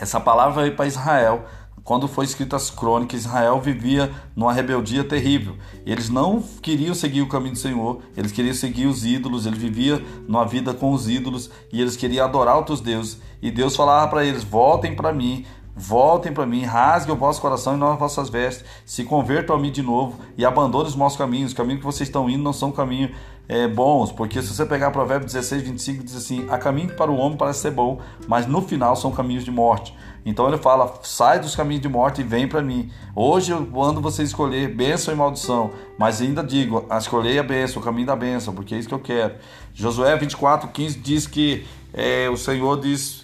essa 0.00 0.20
palavra 0.20 0.62
veio 0.62 0.76
para 0.76 0.86
Israel, 0.86 1.44
quando 1.84 2.06
foi 2.06 2.24
escrita 2.24 2.54
as 2.54 2.70
crônicas, 2.70 3.20
Israel 3.20 3.60
vivia 3.60 4.10
numa 4.36 4.52
rebeldia 4.52 5.02
terrível. 5.02 5.56
Eles 5.84 6.08
não 6.08 6.40
queriam 6.40 6.94
seguir 6.94 7.22
o 7.22 7.28
caminho 7.28 7.54
do 7.54 7.58
Senhor, 7.58 8.02
eles 8.16 8.30
queriam 8.30 8.54
seguir 8.54 8.86
os 8.86 9.04
ídolos, 9.04 9.46
eles 9.46 9.58
viviam 9.58 10.00
numa 10.28 10.44
vida 10.44 10.72
com 10.72 10.92
os 10.92 11.08
ídolos 11.08 11.50
e 11.72 11.80
eles 11.80 11.96
queriam 11.96 12.24
adorar 12.24 12.56
outros 12.56 12.80
deuses. 12.80 13.20
E 13.42 13.50
Deus 13.50 13.76
falava 13.76 14.08
para 14.08 14.24
eles: 14.24 14.44
voltem 14.44 14.94
para 14.94 15.12
mim, 15.12 15.44
Voltem 15.74 16.34
para 16.34 16.44
mim, 16.44 16.64
rasguem 16.64 17.14
o 17.14 17.18
vosso 17.18 17.40
coração 17.40 17.74
e 17.74 17.78
não 17.78 17.92
as 17.92 17.98
vossas 17.98 18.28
vestes, 18.28 18.62
se 18.84 19.04
convertam 19.04 19.56
a 19.56 19.58
mim 19.58 19.72
de 19.72 19.80
novo 19.80 20.18
e 20.36 20.44
abandonem 20.44 20.86
os 20.86 20.94
maus 20.94 21.16
caminhos. 21.16 21.52
Os 21.52 21.56
caminhos 21.56 21.80
que 21.80 21.86
vocês 21.86 22.08
estão 22.08 22.28
indo 22.28 22.42
não 22.42 22.52
são 22.52 22.70
caminhos 22.70 23.12
é, 23.48 23.66
bons, 23.66 24.12
porque 24.12 24.40
se 24.42 24.48
você 24.48 24.66
pegar 24.66 24.90
Provérbio 24.90 25.26
16, 25.26 25.62
25, 25.62 26.04
diz 26.04 26.14
assim: 26.14 26.46
há 26.50 26.58
caminho 26.58 26.94
para 26.94 27.10
o 27.10 27.16
homem 27.16 27.38
parece 27.38 27.60
ser 27.60 27.70
bom, 27.70 28.00
mas 28.28 28.46
no 28.46 28.60
final 28.60 28.94
são 28.94 29.12
caminhos 29.12 29.44
de 29.44 29.50
morte. 29.50 29.96
Então 30.26 30.46
ele 30.46 30.58
fala: 30.58 30.92
sai 31.02 31.40
dos 31.40 31.56
caminhos 31.56 31.82
de 31.82 31.88
morte 31.88 32.20
e 32.20 32.24
vem 32.24 32.46
para 32.46 32.60
mim. 32.60 32.90
Hoje 33.16 33.52
eu 33.52 33.60
mando 33.62 33.98
você 33.98 34.22
escolher 34.22 34.74
bênção 34.74 35.14
e 35.14 35.16
maldição, 35.16 35.70
mas 35.98 36.20
ainda 36.20 36.44
digo: 36.44 36.86
escolhei 36.98 37.38
a 37.38 37.42
bênção, 37.42 37.80
o 37.80 37.84
caminho 37.84 38.06
da 38.06 38.14
bênção, 38.14 38.54
porque 38.54 38.74
é 38.74 38.78
isso 38.78 38.88
que 38.88 38.94
eu 38.94 39.00
quero. 39.00 39.36
Josué 39.72 40.14
24, 40.18 40.68
15 40.68 40.98
diz 40.98 41.26
que 41.26 41.66
é, 41.94 42.28
o 42.28 42.36
Senhor 42.36 42.78
diz: 42.78 43.21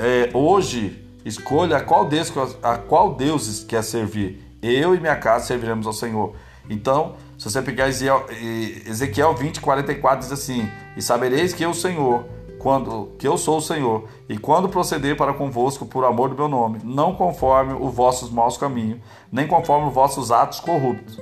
é, 0.00 0.30
hoje 0.34 1.10
Escolha 1.24 1.76
a 1.76 1.80
qual 1.80 2.06
Deus, 2.06 2.32
a 2.62 2.78
qual 2.78 3.14
deuses 3.14 3.62
quer 3.62 3.82
servir. 3.82 4.42
Eu 4.62 4.94
e 4.94 5.00
minha 5.00 5.16
casa 5.16 5.46
serviremos 5.46 5.86
ao 5.86 5.92
Senhor. 5.92 6.34
Então, 6.68 7.14
se 7.36 7.50
você 7.50 7.60
pegar 7.60 7.88
Ezequiel 7.88 9.34
20, 9.34 9.60
44, 9.60 10.20
diz 10.20 10.32
assim: 10.32 10.68
E 10.96 11.02
sabereis 11.02 11.52
que 11.52 11.62
eu, 11.62 11.74
Senhor, 11.74 12.24
quando 12.58 13.12
que 13.18 13.28
eu 13.28 13.36
sou 13.36 13.58
o 13.58 13.60
Senhor, 13.60 14.08
e 14.28 14.38
quando 14.38 14.68
proceder 14.68 15.16
para 15.16 15.34
convosco 15.34 15.84
por 15.84 16.04
amor 16.04 16.30
do 16.30 16.36
meu 16.36 16.48
nome, 16.48 16.80
não 16.84 17.14
conforme 17.14 17.74
os 17.74 17.94
vossos 17.94 18.30
maus 18.30 18.56
caminhos, 18.56 18.98
nem 19.30 19.46
conforme 19.46 19.88
os 19.88 19.94
vossos 19.94 20.30
atos 20.30 20.60
corruptos. 20.60 21.18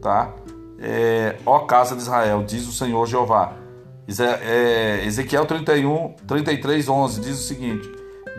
Tá? 0.00 0.32
É, 0.78 1.36
ó 1.44 1.60
casa 1.60 1.96
de 1.96 2.02
Israel, 2.02 2.44
diz 2.44 2.68
o 2.68 2.72
Senhor 2.72 3.04
Jeová. 3.06 3.54
É, 4.42 5.04
Ezequiel 5.04 5.44
31, 5.44 6.14
33, 6.26 6.88
11 6.88 7.20
diz 7.20 7.38
o 7.38 7.42
seguinte: 7.42 7.90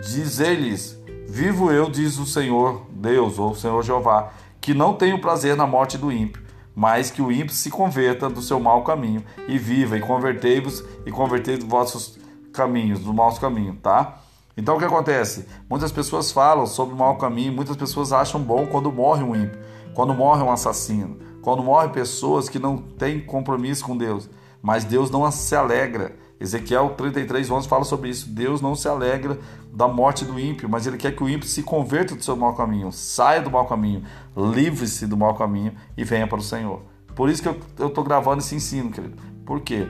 Dizer-lhes: 0.01 0.97
Vivo 1.27 1.71
eu, 1.71 1.91
diz 1.91 2.17
o 2.17 2.25
Senhor 2.25 2.87
Deus, 2.89 3.37
ou 3.37 3.51
o 3.51 3.55
Senhor 3.55 3.83
Jeová, 3.83 4.31
que 4.59 4.73
não 4.73 4.95
tenho 4.95 5.21
prazer 5.21 5.55
na 5.55 5.67
morte 5.67 5.95
do 5.95 6.11
ímpio, 6.11 6.41
mas 6.75 7.11
que 7.11 7.21
o 7.21 7.31
ímpio 7.31 7.53
se 7.53 7.69
converta 7.69 8.27
do 8.27 8.41
seu 8.41 8.59
mau 8.59 8.83
caminho 8.83 9.23
e 9.47 9.59
viva, 9.59 9.95
e 9.95 10.01
convertei-vos 10.01 10.83
e 11.05 11.11
convertei 11.11 11.55
os 11.55 11.63
vossos 11.63 12.17
caminhos, 12.51 13.01
do 13.01 13.13
mau 13.13 13.31
caminho, 13.35 13.75
tá? 13.75 14.23
Então 14.57 14.75
o 14.75 14.79
que 14.79 14.85
acontece? 14.85 15.45
Muitas 15.69 15.91
pessoas 15.91 16.31
falam 16.31 16.65
sobre 16.65 16.95
o 16.95 16.97
mau 16.97 17.15
caminho, 17.17 17.53
muitas 17.53 17.77
pessoas 17.77 18.11
acham 18.11 18.41
bom 18.41 18.65
quando 18.65 18.91
morre 18.91 19.23
um 19.23 19.35
ímpio, 19.35 19.61
quando 19.93 20.15
morre 20.15 20.41
um 20.41 20.51
assassino, 20.51 21.19
quando 21.43 21.61
morrem 21.61 21.91
pessoas 21.91 22.49
que 22.49 22.57
não 22.57 22.75
têm 22.75 23.19
compromisso 23.19 23.85
com 23.85 23.95
Deus. 23.95 24.27
Mas 24.61 24.83
Deus 24.83 25.09
não 25.09 25.29
se 25.31 25.55
alegra 25.55 26.15
Ezequiel 26.39 26.93
33, 26.95 27.51
11 27.51 27.67
fala 27.67 27.83
sobre 27.83 28.09
isso. 28.09 28.29
Deus 28.29 28.61
não 28.61 28.73
se 28.73 28.87
alegra 28.87 29.37
da 29.73 29.87
morte 29.87 30.23
do 30.23 30.39
ímpio, 30.39 30.69
mas 30.69 30.87
ele 30.87 30.97
quer 30.97 31.13
que 31.13 31.21
o 31.21 31.27
ímpio 31.27 31.47
se 31.47 31.61
converta 31.61 32.15
do 32.15 32.23
seu 32.23 32.35
mau 32.35 32.55
caminho, 32.55 32.91
saia 32.91 33.41
do 33.41 33.51
mau 33.51 33.67
caminho, 33.67 34.03
livre-se 34.35 35.05
do 35.05 35.17
mau 35.17 35.35
caminho 35.35 35.73
e 35.97 36.03
venha 36.05 36.25
para 36.25 36.39
o 36.39 36.43
Senhor. 36.43 36.81
Por 37.13 37.29
isso 37.29 37.41
que 37.41 37.49
eu 37.49 37.87
estou 37.87 38.03
gravando 38.03 38.39
esse 38.39 38.55
ensino, 38.55 38.89
querido. 38.89 39.17
Por 39.45 39.59
quê? 39.59 39.85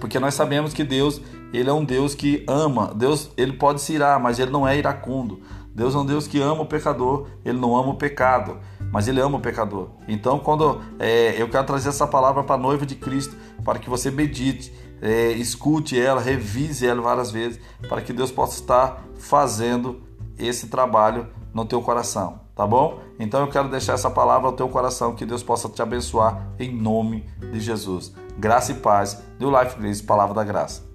Porque 0.00 0.18
nós 0.18 0.32
sabemos 0.32 0.72
que 0.72 0.82
Deus, 0.82 1.20
ele 1.52 1.68
é 1.68 1.72
um 1.72 1.84
Deus 1.84 2.14
que 2.14 2.42
ama. 2.48 2.94
Deus, 2.94 3.30
ele 3.36 3.52
pode 3.52 3.82
se 3.82 3.92
irar, 3.92 4.18
mas 4.18 4.38
ele 4.38 4.50
não 4.50 4.66
é 4.66 4.78
iracundo. 4.78 5.42
Deus 5.74 5.94
é 5.94 5.98
um 5.98 6.06
Deus 6.06 6.26
que 6.26 6.40
ama 6.40 6.62
o 6.62 6.66
pecador, 6.66 7.26
ele 7.44 7.58
não 7.58 7.76
ama 7.76 7.90
o 7.90 7.96
pecado, 7.96 8.58
mas 8.90 9.08
ele 9.08 9.20
ama 9.20 9.38
o 9.38 9.40
pecador. 9.40 9.90
Então, 10.08 10.38
quando 10.38 10.80
é, 10.98 11.40
eu 11.40 11.48
quero 11.48 11.64
trazer 11.66 11.88
essa 11.88 12.06
palavra 12.06 12.42
para 12.42 12.56
a 12.56 12.58
noiva 12.58 12.84
de 12.84 12.94
Cristo, 12.94 13.36
para 13.64 13.78
que 13.78 13.88
você 13.88 14.10
medite, 14.10 14.72
é, 15.00 15.32
escute 15.32 15.98
ela, 15.98 16.20
revise 16.20 16.86
ela 16.86 17.00
várias 17.00 17.30
vezes, 17.30 17.60
para 17.88 18.00
que 18.00 18.12
Deus 18.12 18.30
possa 18.30 18.60
estar 18.60 19.04
fazendo 19.18 20.02
esse 20.38 20.68
trabalho 20.68 21.28
no 21.52 21.64
teu 21.64 21.82
coração, 21.82 22.40
tá 22.54 22.66
bom? 22.66 23.00
Então 23.18 23.40
eu 23.40 23.48
quero 23.48 23.68
deixar 23.68 23.94
essa 23.94 24.10
palavra 24.10 24.48
ao 24.48 24.54
teu 24.54 24.68
coração, 24.68 25.14
que 25.14 25.26
Deus 25.26 25.42
possa 25.42 25.68
te 25.68 25.82
abençoar 25.82 26.48
em 26.58 26.74
nome 26.74 27.26
de 27.52 27.60
Jesus. 27.60 28.14
Graça 28.38 28.72
e 28.72 28.76
paz. 28.76 29.22
Do 29.38 29.50
Life 29.50 29.78
Grace, 29.78 30.02
Palavra 30.02 30.34
da 30.34 30.44
Graça. 30.44 30.89